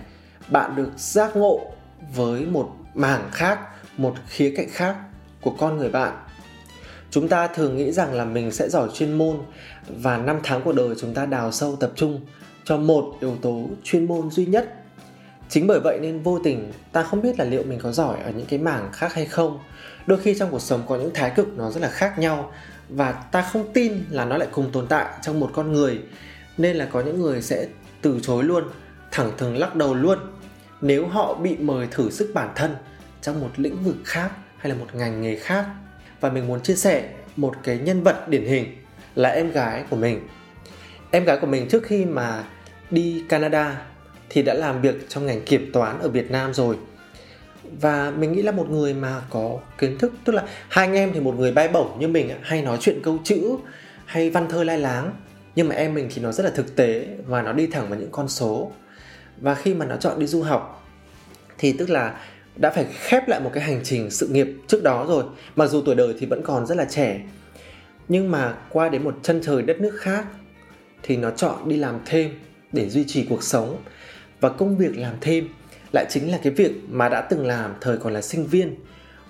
bạn 0.50 0.76
được 0.76 0.90
giác 0.98 1.36
ngộ 1.36 1.62
với 2.16 2.46
một 2.46 2.70
mảng 2.94 3.30
khác, 3.32 3.60
một 3.98 4.16
khía 4.28 4.54
cạnh 4.58 4.70
khác 4.70 4.96
của 5.42 5.52
con 5.52 5.78
người 5.78 5.90
bạn, 5.90 6.14
chúng 7.12 7.28
ta 7.28 7.48
thường 7.48 7.78
nghĩ 7.78 7.92
rằng 7.92 8.14
là 8.14 8.26
mình 8.26 8.52
sẽ 8.52 8.70
giỏi 8.70 8.90
chuyên 8.94 9.14
môn 9.14 9.38
và 9.90 10.18
năm 10.18 10.40
tháng 10.44 10.62
cuộc 10.62 10.76
đời 10.76 10.96
chúng 11.00 11.14
ta 11.14 11.26
đào 11.26 11.52
sâu 11.52 11.76
tập 11.76 11.92
trung 11.96 12.20
cho 12.64 12.78
một 12.78 13.18
yếu 13.22 13.36
tố 13.42 13.68
chuyên 13.84 14.06
môn 14.06 14.32
duy 14.32 14.46
nhất 14.46 14.74
chính 15.50 15.68
bởi 15.68 15.80
vậy 15.80 16.00
nên 16.02 16.20
vô 16.20 16.40
tình 16.44 16.72
ta 16.92 17.04
không 17.04 17.22
biết 17.22 17.40
là 17.40 17.46
liệu 17.46 17.64
mình 17.64 17.80
có 17.84 17.92
giỏi 17.92 18.20
ở 18.20 18.32
những 18.32 18.46
cái 18.46 18.60
mảng 18.60 18.92
khác 18.92 19.14
hay 19.14 19.26
không. 19.26 19.60
Đôi 20.08 20.20
khi 20.20 20.36
trong 20.40 20.52
cuộc 20.52 20.62
sống 20.62 20.84
có 20.88 20.96
những 20.98 21.12
thái 21.14 21.32
cực 21.36 21.58
nó 21.58 21.72
rất 21.72 21.82
là 21.82 21.90
khác 21.90 22.20
nhau 22.20 22.52
và 22.90 23.12
ta 23.12 23.42
không 23.42 23.74
tin 23.74 24.04
là 24.10 24.26
nó 24.26 24.38
lại 24.38 24.48
cùng 24.52 24.72
tồn 24.72 24.88
tại 24.88 25.06
trong 25.22 25.40
một 25.40 25.50
con 25.54 25.72
người. 25.72 26.02
Nên 26.58 26.76
là 26.76 26.86
có 26.86 27.02
những 27.02 27.22
người 27.22 27.42
sẽ 27.42 27.68
từ 28.02 28.20
chối 28.22 28.44
luôn, 28.44 28.64
thẳng 29.12 29.32
thừng 29.38 29.58
lắc 29.58 29.76
đầu 29.76 29.94
luôn. 29.94 30.20
Nếu 30.82 31.08
họ 31.08 31.34
bị 31.34 31.58
mời 31.58 31.88
thử 31.92 32.10
sức 32.10 32.32
bản 32.34 32.50
thân 32.56 32.76
trong 33.22 33.42
một 33.42 33.50
lĩnh 33.58 33.84
vực 33.84 33.96
khác 34.04 34.32
hay 34.58 34.70
là 34.70 34.76
một 34.80 34.96
ngành 34.96 35.22
nghề 35.22 35.36
khác 35.36 35.66
và 36.20 36.30
mình 36.30 36.48
muốn 36.48 36.62
chia 36.62 36.76
sẻ 36.76 37.10
một 37.36 37.56
cái 37.64 37.78
nhân 37.78 38.04
vật 38.04 38.28
điển 38.28 38.46
hình 38.46 38.76
là 39.16 39.30
em 39.30 39.52
gái 39.52 39.84
của 39.90 39.96
mình. 39.96 40.28
Em 41.12 41.24
gái 41.26 41.38
của 41.42 41.48
mình 41.48 41.68
trước 41.70 41.84
khi 41.84 42.06
mà 42.06 42.44
đi 42.92 43.24
Canada 43.30 43.82
thì 44.30 44.42
đã 44.42 44.54
làm 44.54 44.82
việc 44.82 45.10
trong 45.10 45.26
ngành 45.26 45.42
kiểm 45.42 45.72
toán 45.74 46.00
ở 46.00 46.10
Việt 46.10 46.32
Nam 46.32 46.54
rồi. 46.54 46.76
Và 47.82 48.12
mình 48.12 48.34
nghĩ 48.34 48.42
là 48.42 48.52
một 48.52 48.70
người 48.70 48.94
mà 48.94 49.22
có 49.30 49.60
kiến 49.78 49.98
thức, 49.98 50.14
tức 50.26 50.34
là 50.34 50.44
hai 50.70 50.88
anh 50.88 50.96
em 50.96 51.12
thì 51.14 51.20
một 51.20 51.36
người 51.38 51.52
bay 51.52 51.68
bổng 51.68 52.00
như 52.00 52.08
mình 52.08 52.30
hay 52.42 52.62
nói 52.62 52.78
chuyện 52.82 53.00
câu 53.04 53.20
chữ, 53.24 53.58
hay 54.06 54.30
văn 54.30 54.48
thơ 54.50 54.64
lai 54.64 54.80
láng, 54.80 55.12
nhưng 55.56 55.68
mà 55.68 55.76
em 55.76 55.94
mình 55.94 56.10
thì 56.16 56.22
nó 56.22 56.32
rất 56.32 56.44
là 56.44 56.50
thực 56.50 56.76
tế 56.76 57.06
và 57.28 57.42
nó 57.42 57.54
đi 57.54 57.68
thẳng 57.68 57.90
vào 57.90 58.00
những 58.00 58.12
con 58.12 58.28
số. 58.28 58.72
Và 59.38 59.56
khi 59.56 59.74
mà 59.74 59.86
nó 59.86 59.96
chọn 59.96 60.20
đi 60.20 60.28
du 60.28 60.42
học, 60.42 60.88
thì 61.58 61.74
tức 61.74 61.90
là 61.90 62.20
đã 62.56 62.70
phải 62.70 62.86
khép 62.90 63.28
lại 63.28 63.40
một 63.40 63.52
cái 63.54 63.64
hành 63.64 63.80
trình 63.84 64.12
sự 64.12 64.28
nghiệp 64.28 64.48
trước 64.68 64.84
đó 64.84 65.06
rồi. 65.08 65.24
Mặc 65.56 65.68
dù 65.68 65.82
tuổi 65.82 65.96
đời 65.96 66.16
thì 66.20 66.26
vẫn 66.26 66.42
còn 66.44 66.66
rất 66.66 66.78
là 66.78 66.86
trẻ, 66.86 67.22
nhưng 68.08 68.32
mà 68.32 68.54
qua 68.70 68.90
đến 68.90 69.04
một 69.04 69.16
chân 69.24 69.42
trời 69.44 69.62
đất 69.62 69.82
nước 69.82 69.98
khác 70.00 70.26
thì 71.04 71.18
nó 71.18 71.32
chọn 71.32 71.70
đi 71.70 71.78
làm 71.78 72.00
thêm 72.06 72.32
để 72.72 72.90
duy 72.90 73.04
trì 73.08 73.26
cuộc 73.30 73.44
sống 73.44 73.78
và 74.42 74.50
công 74.50 74.78
việc 74.78 74.98
làm 74.98 75.16
thêm 75.22 75.50
lại 75.94 76.06
chính 76.10 76.32
là 76.32 76.40
cái 76.44 76.54
việc 76.54 76.72
mà 76.90 77.10
đã 77.10 77.22
từng 77.22 77.46
làm 77.46 77.74
thời 77.82 77.98
còn 77.98 78.14
là 78.14 78.22
sinh 78.22 78.46
viên, 78.46 78.76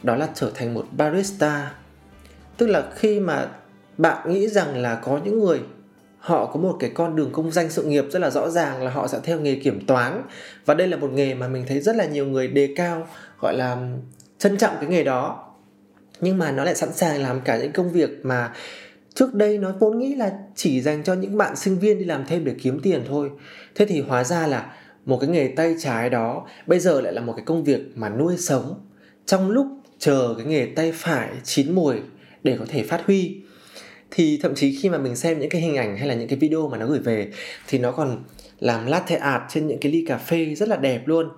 đó 0.04 0.16
là 0.16 0.30
trở 0.34 0.52
thành 0.56 0.74
một 0.74 0.86
barista. 0.92 1.72
Tức 2.58 2.68
là 2.68 2.84
khi 2.96 3.20
mà 3.20 3.48
bạn 3.98 4.34
nghĩ 4.34 4.48
rằng 4.48 4.78
là 4.78 4.96
có 4.96 5.20
những 5.26 5.40
người, 5.40 5.60
họ 6.20 6.46
có 6.46 6.60
một 6.60 6.78
cái 6.80 6.92
con 6.94 7.16
đường 7.16 7.30
công 7.32 7.52
danh 7.52 7.70
sự 7.70 7.84
nghiệp 7.84 8.06
rất 8.12 8.20
là 8.20 8.30
rõ 8.30 8.50
ràng 8.50 8.84
là 8.84 8.92
họ 8.92 9.08
sẽ 9.08 9.20
theo 9.24 9.40
nghề 9.40 9.56
kiểm 9.56 9.86
toán. 9.86 10.24
Và 10.66 10.74
đây 10.74 10.88
là 10.88 10.98
một 10.98 11.12
nghề 11.12 11.34
mà 11.34 11.48
mình 11.48 11.66
thấy 11.68 11.80
rất 11.80 11.96
là 11.96 12.06
nhiều 12.06 12.26
người 12.26 12.48
đề 12.48 12.74
cao, 12.76 13.08
gọi 13.40 13.58
là 13.58 13.78
trân 14.38 14.58
trọng 14.58 14.76
cái 14.82 14.90
nghề 14.90 15.04
đó. 15.04 15.46
Nhưng 16.22 16.38
mà 16.38 16.52
nó 16.52 16.64
lại 16.64 16.76
sẵn 16.76 16.94
sàng 16.94 17.22
làm 17.22 17.42
cả 17.42 17.58
những 17.58 17.72
công 17.72 17.92
việc 17.92 18.10
mà 18.24 18.54
trước 19.14 19.34
đây 19.34 19.58
nó 19.58 19.72
vốn 19.80 20.00
nghĩ 20.00 20.16
là 20.16 20.32
chỉ 20.56 20.82
dành 20.82 21.04
cho 21.04 21.14
những 21.14 21.38
bạn 21.38 21.56
sinh 21.56 21.80
viên 21.80 22.00
đi 22.00 22.06
làm 22.06 22.26
thêm 22.26 22.46
để 22.46 22.56
kiếm 22.62 22.80
tiền 22.84 23.04
thôi. 23.08 23.30
Thế 23.76 23.86
thì 23.86 24.02
hóa 24.02 24.24
ra 24.24 24.48
là 24.48 24.74
một 25.06 25.18
cái 25.22 25.30
nghề 25.30 25.48
tay 25.48 25.76
trái 25.80 26.10
đó, 26.10 26.48
bây 26.68 26.80
giờ 26.80 27.02
lại 27.02 27.14
là 27.14 27.22
một 27.22 27.34
cái 27.36 27.46
công 27.46 27.64
việc 27.64 27.82
mà 27.96 28.10
nuôi 28.10 28.38
sống. 28.38 28.86
Trong 29.26 29.52
lúc 29.52 29.68
chờ 30.00 30.34
cái 30.38 30.46
nghề 30.46 30.66
tay 30.66 30.92
phải 30.96 31.30
chín 31.44 31.72
mùi 31.72 31.96
để 32.44 32.58
có 32.60 32.66
thể 32.68 32.84
phát 32.84 33.06
huy. 33.06 33.42
Thì 34.12 34.40
thậm 34.44 34.56
chí 34.56 34.78
khi 34.82 34.90
mà 34.90 34.98
mình 34.98 35.16
xem 35.16 35.40
những 35.40 35.50
cái 35.50 35.62
hình 35.62 35.76
ảnh 35.76 35.98
hay 35.98 36.08
là 36.08 36.14
những 36.14 36.28
cái 36.28 36.40
video 36.40 36.70
mà 36.70 36.78
nó 36.78 36.88
gửi 36.88 37.00
về, 37.00 37.32
thì 37.68 37.80
nó 37.80 37.92
còn 37.92 38.24
làm 38.60 38.86
latte 38.86 39.16
art 39.16 39.44
trên 39.50 39.68
những 39.68 39.80
cái 39.80 39.92
ly 39.92 40.06
cà 40.08 40.18
phê 40.18 40.56
rất 40.56 40.70
là 40.70 40.78
đẹp 40.78 41.08
luôn. 41.08 41.30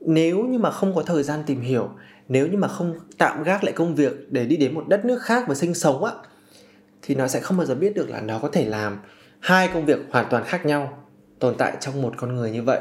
Nếu 0.00 0.44
như 0.44 0.58
mà 0.58 0.70
không 0.70 0.94
có 0.94 1.02
thời 1.02 1.22
gian 1.22 1.42
tìm 1.46 1.60
hiểu, 1.60 1.88
nếu 2.28 2.46
như 2.46 2.58
mà 2.58 2.68
không 2.68 2.94
tạm 3.18 3.42
gác 3.42 3.64
lại 3.64 3.72
công 3.72 3.94
việc 3.94 4.32
để 4.32 4.44
đi 4.44 4.56
đến 4.56 4.74
một 4.74 4.88
đất 4.88 5.04
nước 5.04 5.22
khác 5.22 5.44
và 5.48 5.54
sinh 5.54 5.74
sống 5.74 6.04
á, 6.04 6.12
thì 7.02 7.14
nó 7.14 7.28
sẽ 7.28 7.40
không 7.40 7.56
bao 7.56 7.66
giờ 7.66 7.74
biết 7.74 7.94
được 7.94 8.10
là 8.10 8.20
nó 8.20 8.38
có 8.38 8.48
thể 8.48 8.64
làm 8.64 8.98
hai 9.40 9.68
công 9.74 9.84
việc 9.84 9.98
hoàn 10.10 10.26
toàn 10.30 10.44
khác 10.44 10.66
nhau 10.66 11.04
tồn 11.40 11.54
tại 11.58 11.76
trong 11.80 12.02
một 12.02 12.14
con 12.16 12.36
người 12.36 12.50
như 12.50 12.62
vậy. 12.62 12.80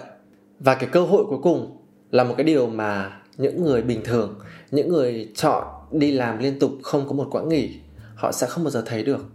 Và 0.60 0.76
cái 0.76 0.90
cơ 0.92 1.02
hội 1.02 1.26
cuối 1.30 1.40
cùng 1.44 1.78
là 2.12 2.24
một 2.24 2.34
cái 2.38 2.44
điều 2.44 2.68
mà 2.68 3.20
những 3.38 3.64
người 3.64 3.82
bình 3.82 4.02
thường, 4.04 4.40
những 4.72 4.90
người 4.90 5.32
chọn 5.36 5.64
đi 5.92 6.12
làm 6.12 6.38
liên 6.38 6.60
tục 6.60 6.72
không 6.84 7.08
có 7.08 7.14
một 7.14 7.28
quãng 7.32 7.50
nghỉ, 7.50 7.80
họ 8.16 8.32
sẽ 8.32 8.48
không 8.48 8.64
bao 8.64 8.72
giờ 8.72 8.84
thấy 8.86 9.04
được. 9.04 9.26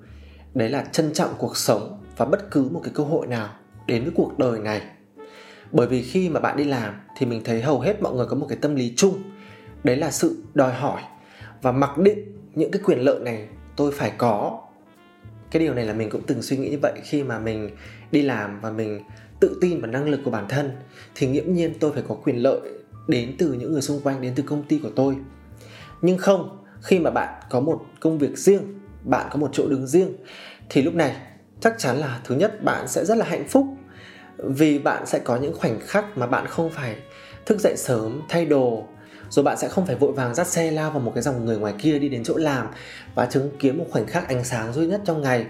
Đấy 0.55 0.69
là 0.69 0.85
trân 0.93 1.13
trọng 1.13 1.31
cuộc 1.39 1.57
sống 1.57 1.99
và 2.17 2.25
bất 2.25 2.51
cứ 2.51 2.69
một 2.73 2.81
cái 2.85 2.93
cơ 2.95 3.05
hội 3.05 3.27
nào 3.27 3.49
đến 3.87 4.03
với 4.03 4.13
cuộc 4.17 4.39
đời 4.39 4.59
này. 4.59 4.83
Bởi 5.73 5.87
vì 5.87 6.03
khi 6.03 6.29
mà 6.29 6.41
bạn 6.41 6.57
đi 6.57 6.65
làm 6.65 6.95
thì 7.17 7.27
mình 7.27 7.45
thấy 7.45 7.63
hầu 7.63 7.81
hết 7.81 8.03
mọi 8.03 8.15
người 8.15 8.27
có 8.27 8.37
một 8.37 8.47
cái 8.49 8.59
tâm 8.61 8.75
lý 8.75 8.93
chung. 8.97 9.23
Đấy 9.85 9.97
là 9.97 10.11
sự 10.11 10.43
đòi 10.55 10.73
hỏi 10.73 11.03
và 11.63 11.73
mặc 11.73 11.99
định 11.99 12.19
những 12.55 12.71
cái 12.71 12.83
quyền 12.85 12.99
lợi 12.99 13.21
này 13.21 13.49
tôi 13.77 13.93
phải 13.93 14.13
có 14.19 14.61
cái 15.53 15.63
điều 15.63 15.75
này 15.75 15.85
là 15.85 15.93
mình 15.93 16.11
cũng 16.11 16.23
từng 16.27 16.43
suy 16.43 16.57
nghĩ 16.57 16.71
như 16.71 16.79
vậy. 16.83 16.93
Khi 17.05 17.23
mà 17.23 17.39
mình 17.39 17.71
đi 18.13 18.23
làm 18.23 18.61
và 18.61 18.71
mình 18.71 19.01
tự 19.41 19.59
tin 19.61 19.81
vào 19.81 19.91
năng 19.91 20.09
lực 20.09 20.21
của 20.25 20.31
bản 20.31 20.47
thân, 20.49 20.71
thì 21.15 21.27
nghiễm 21.27 21.53
nhiên 21.53 21.75
tôi 21.81 21.93
phải 21.93 22.03
có 22.09 22.15
quyền 22.15 22.43
lợi 22.43 22.61
đến 23.09 23.35
từ 23.39 23.53
những 23.53 23.73
người 23.73 23.83
xung 23.83 24.01
quanh, 24.01 24.21
đến 24.21 24.33
từ 24.37 24.43
công 24.47 24.63
ty 24.63 24.79
của 24.79 24.91
tôi. 24.97 25.17
Nhưng 26.03 26.19
không, 26.19 26.65
khi 26.83 26.99
mà 26.99 27.11
bạn 27.11 27.43
có 27.51 27.61
một 27.61 27.85
công 28.01 28.19
việc 28.19 28.39
riêng, 28.39 28.81
bạn 29.05 29.29
có 29.31 29.39
một 29.39 29.51
chỗ 29.53 29.69
đứng 29.69 29.87
riêng, 29.87 30.17
thì 30.71 30.83
lúc 30.83 30.95
này 30.95 31.17
chắc 31.61 31.75
chắn 31.79 31.97
là 31.97 32.21
thứ 32.25 32.35
nhất, 32.35 32.65
bạn 32.65 32.89
sẽ 32.89 33.05
rất 33.05 33.19
là 33.19 33.25
hạnh 33.25 33.49
phúc. 33.49 33.67
Vì 34.37 34.79
bạn 34.79 35.07
sẽ 35.07 35.19
có 35.19 35.37
những 35.37 35.55
khoảnh 35.59 35.81
khắc 35.81 36.19
mà 36.19 36.27
bạn 36.27 36.47
không 36.47 36.71
phải 36.71 36.97
thức 37.47 37.61
dậy 37.61 37.75
sớm, 37.77 38.23
thay 38.29 38.47
đồ 38.47 38.87
rồi 39.33 39.45
bạn 39.45 39.59
sẽ 39.59 39.69
không 39.69 39.87
phải 39.87 39.97
vội 39.97 40.13
vàng 40.13 40.35
dắt 40.35 40.47
xe 40.47 40.71
lao 40.71 40.91
vào 40.91 41.01
một 41.01 41.13
cái 41.15 41.23
dòng 41.23 41.45
người 41.45 41.59
ngoài 41.59 41.75
kia 41.79 41.99
đi 41.99 42.09
đến 42.09 42.25
chỗ 42.25 42.37
làm 42.37 42.67
và 43.15 43.27
chứng 43.27 43.51
kiến 43.59 43.79
một 43.79 43.85
khoảnh 43.91 44.07
khắc 44.07 44.29
ánh 44.29 44.45
sáng 44.45 44.73
duy 44.73 44.87
nhất 44.87 45.01
trong 45.05 45.23
ngày. 45.23 45.47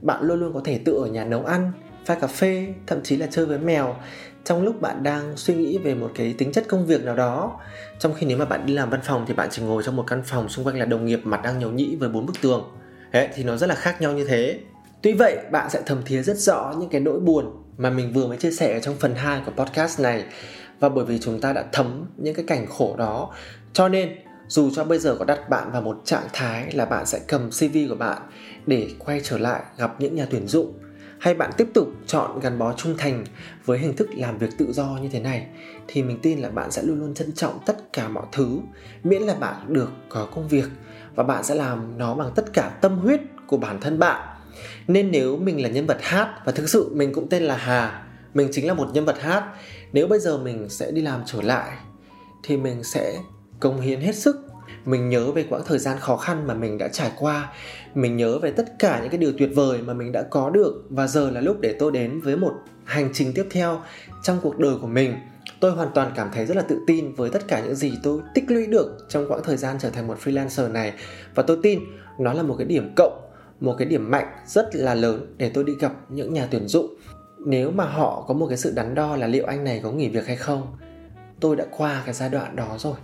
Bạn 0.00 0.22
luôn 0.22 0.40
luôn 0.40 0.54
có 0.54 0.60
thể 0.64 0.80
tự 0.84 0.92
ở 0.92 1.06
nhà 1.06 1.24
nấu 1.24 1.44
ăn 1.44 1.72
pha 2.06 2.14
cà 2.14 2.26
phê 2.26 2.74
thậm 2.86 3.02
chí 3.02 3.16
là 3.16 3.26
chơi 3.30 3.46
với 3.46 3.58
mèo 3.58 3.96
trong 4.44 4.62
lúc 4.62 4.80
bạn 4.80 5.02
đang 5.02 5.36
suy 5.36 5.54
nghĩ 5.54 5.78
về 5.78 5.94
một 5.94 6.10
cái 6.14 6.34
tính 6.38 6.52
chất 6.52 6.64
công 6.68 6.86
việc 6.86 7.04
nào 7.04 7.16
đó. 7.16 7.60
Trong 7.98 8.14
khi 8.14 8.26
nếu 8.26 8.38
mà 8.38 8.44
bạn 8.44 8.66
đi 8.66 8.74
làm 8.74 8.90
văn 8.90 9.00
phòng 9.04 9.24
thì 9.28 9.34
bạn 9.34 9.48
chỉ 9.50 9.62
ngồi 9.62 9.82
trong 9.82 9.96
một 9.96 10.04
căn 10.06 10.22
phòng 10.24 10.48
xung 10.48 10.64
quanh 10.64 10.78
là 10.78 10.84
đồng 10.84 11.06
nghiệp 11.06 11.20
mặt 11.24 11.40
đang 11.42 11.58
nhầu 11.58 11.70
nhĩ 11.70 11.96
với 11.96 12.08
bốn 12.08 12.26
bức 12.26 12.40
tường. 12.40 12.70
Đấy, 13.12 13.28
thì 13.34 13.44
nó 13.44 13.56
rất 13.56 13.66
là 13.66 13.74
khác 13.74 14.00
nhau 14.00 14.12
như 14.12 14.24
thế. 14.24 14.60
Tuy 15.02 15.12
vậy 15.12 15.38
bạn 15.50 15.70
sẽ 15.70 15.82
thầm 15.86 16.02
thía 16.04 16.22
rất 16.22 16.36
rõ 16.36 16.74
những 16.78 16.88
cái 16.88 17.00
nỗi 17.00 17.20
buồn 17.20 17.64
mà 17.76 17.90
mình 17.90 18.12
vừa 18.12 18.26
mới 18.26 18.36
chia 18.36 18.50
sẻ 18.50 18.72
ở 18.72 18.80
trong 18.80 18.94
phần 19.00 19.14
2 19.14 19.42
của 19.46 19.64
podcast 19.64 20.00
này 20.00 20.24
và 20.84 20.90
bởi 20.90 21.04
vì 21.04 21.18
chúng 21.18 21.40
ta 21.40 21.52
đã 21.52 21.64
thấm 21.72 22.06
những 22.16 22.34
cái 22.34 22.44
cảnh 22.48 22.66
khổ 22.66 22.96
đó, 22.98 23.30
cho 23.72 23.88
nên 23.88 24.16
dù 24.48 24.70
cho 24.74 24.84
bây 24.84 24.98
giờ 24.98 25.16
có 25.18 25.24
đặt 25.24 25.48
bạn 25.50 25.72
vào 25.72 25.82
một 25.82 26.00
trạng 26.04 26.26
thái 26.32 26.72
là 26.72 26.84
bạn 26.84 27.06
sẽ 27.06 27.20
cầm 27.28 27.50
cv 27.50 27.76
của 27.88 27.94
bạn 27.94 28.22
để 28.66 28.88
quay 28.98 29.20
trở 29.24 29.38
lại 29.38 29.62
gặp 29.78 29.94
những 29.98 30.14
nhà 30.14 30.26
tuyển 30.30 30.46
dụng, 30.48 30.72
hay 31.18 31.34
bạn 31.34 31.50
tiếp 31.56 31.68
tục 31.74 31.88
chọn 32.06 32.40
gắn 32.40 32.58
bó 32.58 32.72
trung 32.72 32.94
thành 32.98 33.24
với 33.64 33.78
hình 33.78 33.96
thức 33.96 34.08
làm 34.16 34.38
việc 34.38 34.50
tự 34.58 34.72
do 34.72 34.98
như 35.02 35.08
thế 35.12 35.20
này, 35.20 35.46
thì 35.88 36.02
mình 36.02 36.18
tin 36.22 36.38
là 36.38 36.48
bạn 36.48 36.70
sẽ 36.70 36.82
luôn 36.82 37.00
luôn 37.00 37.14
trân 37.14 37.32
trọng 37.32 37.58
tất 37.66 37.92
cả 37.92 38.08
mọi 38.08 38.26
thứ, 38.32 38.58
miễn 39.04 39.22
là 39.22 39.34
bạn 39.34 39.54
được 39.68 39.90
có 40.08 40.28
công 40.34 40.48
việc 40.48 40.68
và 41.14 41.24
bạn 41.24 41.44
sẽ 41.44 41.54
làm 41.54 41.98
nó 41.98 42.14
bằng 42.14 42.32
tất 42.34 42.52
cả 42.52 42.68
tâm 42.80 42.98
huyết 42.98 43.20
của 43.46 43.56
bản 43.56 43.80
thân 43.80 43.98
bạn. 43.98 44.36
Nên 44.88 45.10
nếu 45.10 45.36
mình 45.36 45.62
là 45.62 45.68
nhân 45.68 45.86
vật 45.86 45.98
hát, 46.00 46.40
và 46.44 46.52
thực 46.52 46.68
sự 46.68 46.90
mình 46.94 47.12
cũng 47.12 47.28
tên 47.28 47.42
là 47.42 47.56
hà, 47.56 48.00
mình 48.34 48.48
chính 48.52 48.66
là 48.66 48.74
một 48.74 48.88
nhân 48.92 49.04
vật 49.04 49.20
hát 49.20 49.44
nếu 49.94 50.06
bây 50.06 50.18
giờ 50.18 50.38
mình 50.38 50.68
sẽ 50.68 50.90
đi 50.90 51.02
làm 51.02 51.22
trở 51.26 51.42
lại, 51.42 51.70
thì 52.42 52.56
mình 52.56 52.84
sẽ 52.84 53.18
cống 53.60 53.80
hiến 53.80 54.00
hết 54.00 54.14
sức. 54.14 54.36
Mình 54.84 55.08
nhớ 55.08 55.30
về 55.30 55.46
quãng 55.50 55.62
thời 55.66 55.78
gian 55.78 55.98
khó 56.00 56.16
khăn 56.16 56.46
mà 56.46 56.54
mình 56.54 56.78
đã 56.78 56.88
trải 56.88 57.12
qua. 57.18 57.52
Mình 57.94 58.16
nhớ 58.16 58.38
về 58.38 58.50
tất 58.50 58.78
cả 58.78 59.00
những 59.00 59.10
cái 59.10 59.18
điều 59.18 59.32
tuyệt 59.38 59.50
vời 59.54 59.82
mà 59.82 59.94
mình 59.94 60.12
đã 60.12 60.22
có 60.22 60.50
được. 60.50 60.84
Và 60.88 61.06
giờ 61.06 61.30
là 61.30 61.40
lúc 61.40 61.60
để 61.60 61.76
tôi 61.78 61.92
đến 61.92 62.20
với 62.20 62.36
một 62.36 62.52
hành 62.84 63.10
trình 63.12 63.32
tiếp 63.34 63.46
theo 63.50 63.82
trong 64.22 64.38
cuộc 64.42 64.58
đời 64.58 64.74
của 64.80 64.86
mình. 64.86 65.14
Tôi 65.60 65.70
hoàn 65.70 65.88
toàn 65.94 66.12
cảm 66.16 66.28
thấy 66.34 66.46
rất 66.46 66.56
là 66.56 66.62
tự 66.62 66.80
tin 66.86 67.14
với 67.14 67.30
tất 67.30 67.48
cả 67.48 67.60
những 67.64 67.74
gì 67.74 67.92
tôi 68.02 68.20
tích 68.34 68.44
lũy 68.48 68.66
được 68.66 69.06
trong 69.08 69.28
quãng 69.28 69.42
thời 69.44 69.56
gian 69.56 69.76
trở 69.80 69.90
thành 69.90 70.06
một 70.06 70.18
freelancer 70.24 70.72
này. 70.72 70.92
Và 71.34 71.42
tôi 71.42 71.58
tin 71.62 71.80
nó 72.18 72.32
là 72.32 72.42
một 72.42 72.54
cái 72.58 72.66
điểm 72.66 72.92
cộng, 72.96 73.20
một 73.60 73.74
cái 73.78 73.88
điểm 73.88 74.10
mạnh 74.10 74.26
rất 74.46 74.74
là 74.74 74.94
lớn 74.94 75.34
để 75.38 75.50
tôi 75.54 75.64
đi 75.64 75.72
gặp 75.80 75.92
những 76.08 76.34
nhà 76.34 76.48
tuyển 76.50 76.68
dụng 76.68 76.93
nếu 77.44 77.70
mà 77.70 77.84
họ 77.84 78.24
có 78.28 78.34
một 78.34 78.46
cái 78.48 78.56
sự 78.56 78.72
đắn 78.76 78.94
đo 78.94 79.16
là 79.16 79.26
liệu 79.26 79.44
anh 79.46 79.64
này 79.64 79.80
có 79.82 79.92
nghỉ 79.92 80.08
việc 80.08 80.26
hay 80.26 80.36
không, 80.36 80.76
tôi 81.40 81.56
đã 81.56 81.64
qua 81.76 82.02
cái 82.04 82.14
giai 82.14 82.28
đoạn 82.28 82.56
đó 82.56 82.76
rồi. 82.78 82.94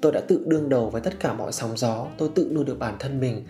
Tôi 0.00 0.12
đã 0.12 0.20
tự 0.28 0.44
đương 0.46 0.68
đầu 0.68 0.90
với 0.90 1.00
tất 1.00 1.20
cả 1.20 1.32
mọi 1.32 1.52
sóng 1.52 1.76
gió, 1.76 2.06
tôi 2.18 2.30
tự 2.34 2.50
nuôi 2.54 2.64
được 2.64 2.78
bản 2.78 2.96
thân 2.98 3.20
mình. 3.20 3.46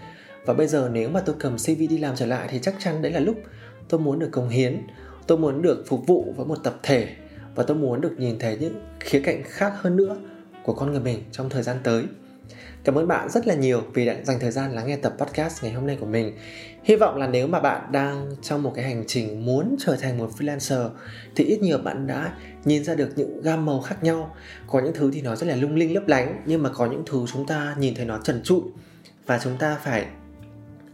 Và 0.47 0.55
bây 0.55 0.67
giờ 0.67 0.91
nếu 0.93 1.09
mà 1.09 1.21
tôi 1.21 1.37
cầm 1.39 1.57
cv 1.57 1.79
đi 1.79 1.99
làm 1.99 2.17
trở 2.17 2.27
lại 2.27 2.49
thì 2.51 2.59
chắc 2.63 2.75
chắn 2.79 3.03
đấy 3.03 3.13
là 3.13 3.21
lúc 3.21 3.37
tôi 3.89 4.01
muốn 4.01 4.19
được 4.19 4.29
cống 4.33 4.49
hiến, 4.49 4.87
tôi 5.27 5.39
muốn 5.39 5.63
được 5.63 5.85
phục 5.87 6.07
vụ 6.07 6.35
với 6.37 6.47
một 6.47 6.59
tập 6.65 6.79
thể 6.83 7.09
và 7.55 7.63
tôi 7.63 7.77
muốn 7.77 8.01
được 8.01 8.15
nhìn 8.19 8.39
thấy 8.39 8.59
những 8.61 8.75
khía 9.01 9.21
cạnh 9.21 9.43
khác 9.45 9.73
hơn 9.77 9.97
nữa 9.97 10.17
của 10.63 10.75
con 10.75 10.91
người 10.91 11.01
mình 11.01 11.23
trong 11.33 11.49
thời 11.51 11.63
gian 11.63 11.77
tới. 11.83 12.05
Cảm 12.87 12.99
ơn 12.99 13.09
bạn 13.09 13.29
rất 13.29 13.47
là 13.47 13.55
nhiều 13.55 13.83
vì 13.95 14.07
đã 14.07 14.15
dành 14.25 14.41
thời 14.41 14.51
gian 14.51 14.73
lắng 14.73 14.87
nghe 14.87 14.97
tập 14.97 15.15
podcast 15.19 15.65
ngày 15.65 15.73
hôm 15.73 15.87
nay 15.87 15.97
của 16.01 16.07
mình. 16.07 16.37
Hy 16.85 16.97
vọng 16.97 17.17
là 17.17 17.27
nếu 17.27 17.47
mà 17.47 17.61
bạn 17.61 17.93
đang 17.93 18.31
trong 18.43 18.63
một 18.63 18.73
cái 18.75 18.85
hành 18.85 19.05
trình 19.07 19.47
muốn 19.47 19.77
trở 19.79 19.97
thành 19.97 20.19
một 20.19 20.31
freelancer 20.39 20.89
thì 21.37 21.45
ít 21.45 21.63
nhiều 21.63 21.79
bạn 21.79 22.07
đã 22.07 22.33
nhìn 22.65 22.85
ra 22.85 22.95
được 22.95 23.09
những 23.17 23.43
gam 23.43 23.67
màu 23.67 23.81
khác 23.81 24.03
nhau. 24.03 24.35
Có 24.67 24.81
những 24.81 24.93
thứ 24.95 25.11
thì 25.15 25.23
nó 25.23 25.37
rất 25.37 25.47
là 25.47 25.57
lung 25.57 25.75
linh 25.75 25.95
lấp 25.95 26.09
lánh 26.09 26.43
nhưng 26.47 26.63
mà 26.63 26.71
có 26.75 26.87
những 26.87 27.03
thứ 27.07 27.25
chúng 27.33 27.47
ta 27.47 27.77
nhìn 27.79 27.95
thấy 27.95 28.05
nó 28.05 28.19
trần 28.25 28.43
trụi 28.43 28.61
và 29.27 29.39
chúng 29.43 29.59
ta 29.59 29.79
phải 29.85 30.07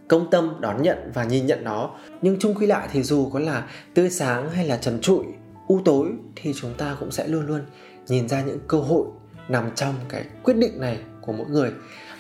công 0.09 0.31
tâm 0.31 0.57
đón 0.61 0.83
nhận 0.83 1.11
và 1.15 1.25
nhìn 1.25 1.47
nhận 1.47 1.65
nó. 1.65 1.95
Nhưng 2.23 2.39
chung 2.39 2.55
quy 2.55 2.67
lại 2.67 2.89
thì 2.93 3.03
dù 3.03 3.31
có 3.31 3.39
là 3.39 3.69
tươi 3.95 4.11
sáng 4.11 4.51
hay 4.51 4.67
là 4.67 4.77
trần 4.77 5.01
trụi, 5.01 5.25
u 5.67 5.81
tối 5.85 6.09
thì 6.37 6.53
chúng 6.61 6.75
ta 6.75 6.97
cũng 7.01 7.11
sẽ 7.11 7.27
luôn 7.27 7.47
luôn 7.47 7.61
nhìn 8.09 8.29
ra 8.29 8.43
những 8.43 8.59
cơ 8.69 8.79
hội 8.79 9.07
nằm 9.49 9.71
trong 9.75 9.95
cái 10.09 10.25
quyết 10.43 10.55
định 10.55 10.81
này 10.81 10.99
của 11.23 11.33
mỗi 11.33 11.47
người. 11.47 11.71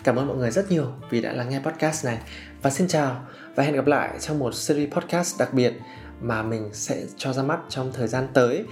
Cảm 0.05 0.17
ơn 0.17 0.27
mọi 0.27 0.37
người 0.37 0.51
rất 0.51 0.71
nhiều 0.71 0.93
vì 1.11 1.21
đã 1.21 1.33
lắng 1.33 1.49
nghe 1.51 1.61
podcast 1.61 2.05
này. 2.05 2.19
Và 2.63 2.71
xin 2.71 2.89
chào 2.89 3.27
và 3.55 3.65
hẹn 3.65 3.75
gặp 3.75 3.87
lại 3.87 4.19
trong 4.21 4.39
một 4.39 4.55
series 4.55 4.93
podcast 4.93 5.39
đặc 5.39 5.55
biệt 5.55 5.73
mà 6.21 6.43
mình 6.43 6.71
sẽ 6.73 7.03
cho 7.17 7.33
ra 7.33 7.43
mắt 7.43 7.61
trong 7.69 7.93
thời 7.93 8.09
gian 8.09 8.29
tới. 8.35 8.65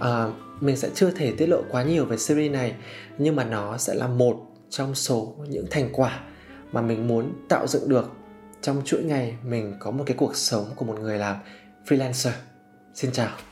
À, 0.00 0.26
mình 0.60 0.76
sẽ 0.76 0.88
chưa 0.94 1.10
thể 1.10 1.32
tiết 1.38 1.46
lộ 1.46 1.62
quá 1.70 1.82
nhiều 1.82 2.04
về 2.04 2.16
series 2.16 2.52
này 2.52 2.74
nhưng 3.18 3.36
mà 3.36 3.44
nó 3.44 3.78
sẽ 3.78 3.94
là 3.94 4.06
một 4.06 4.36
trong 4.70 4.94
số 4.94 5.34
những 5.48 5.66
thành 5.70 5.88
quả 5.92 6.20
mà 6.72 6.80
mình 6.80 7.08
muốn 7.08 7.32
tạo 7.48 7.66
dựng 7.66 7.88
được 7.88 8.12
trong 8.62 8.82
chuỗi 8.84 9.02
ngày 9.02 9.36
mình 9.42 9.74
có 9.78 9.90
một 9.90 10.04
cái 10.06 10.16
cuộc 10.16 10.36
sống 10.36 10.66
của 10.76 10.84
một 10.84 11.00
người 11.00 11.18
làm 11.18 11.36
freelancer. 11.86 12.32
Xin 12.94 13.12
chào. 13.12 13.47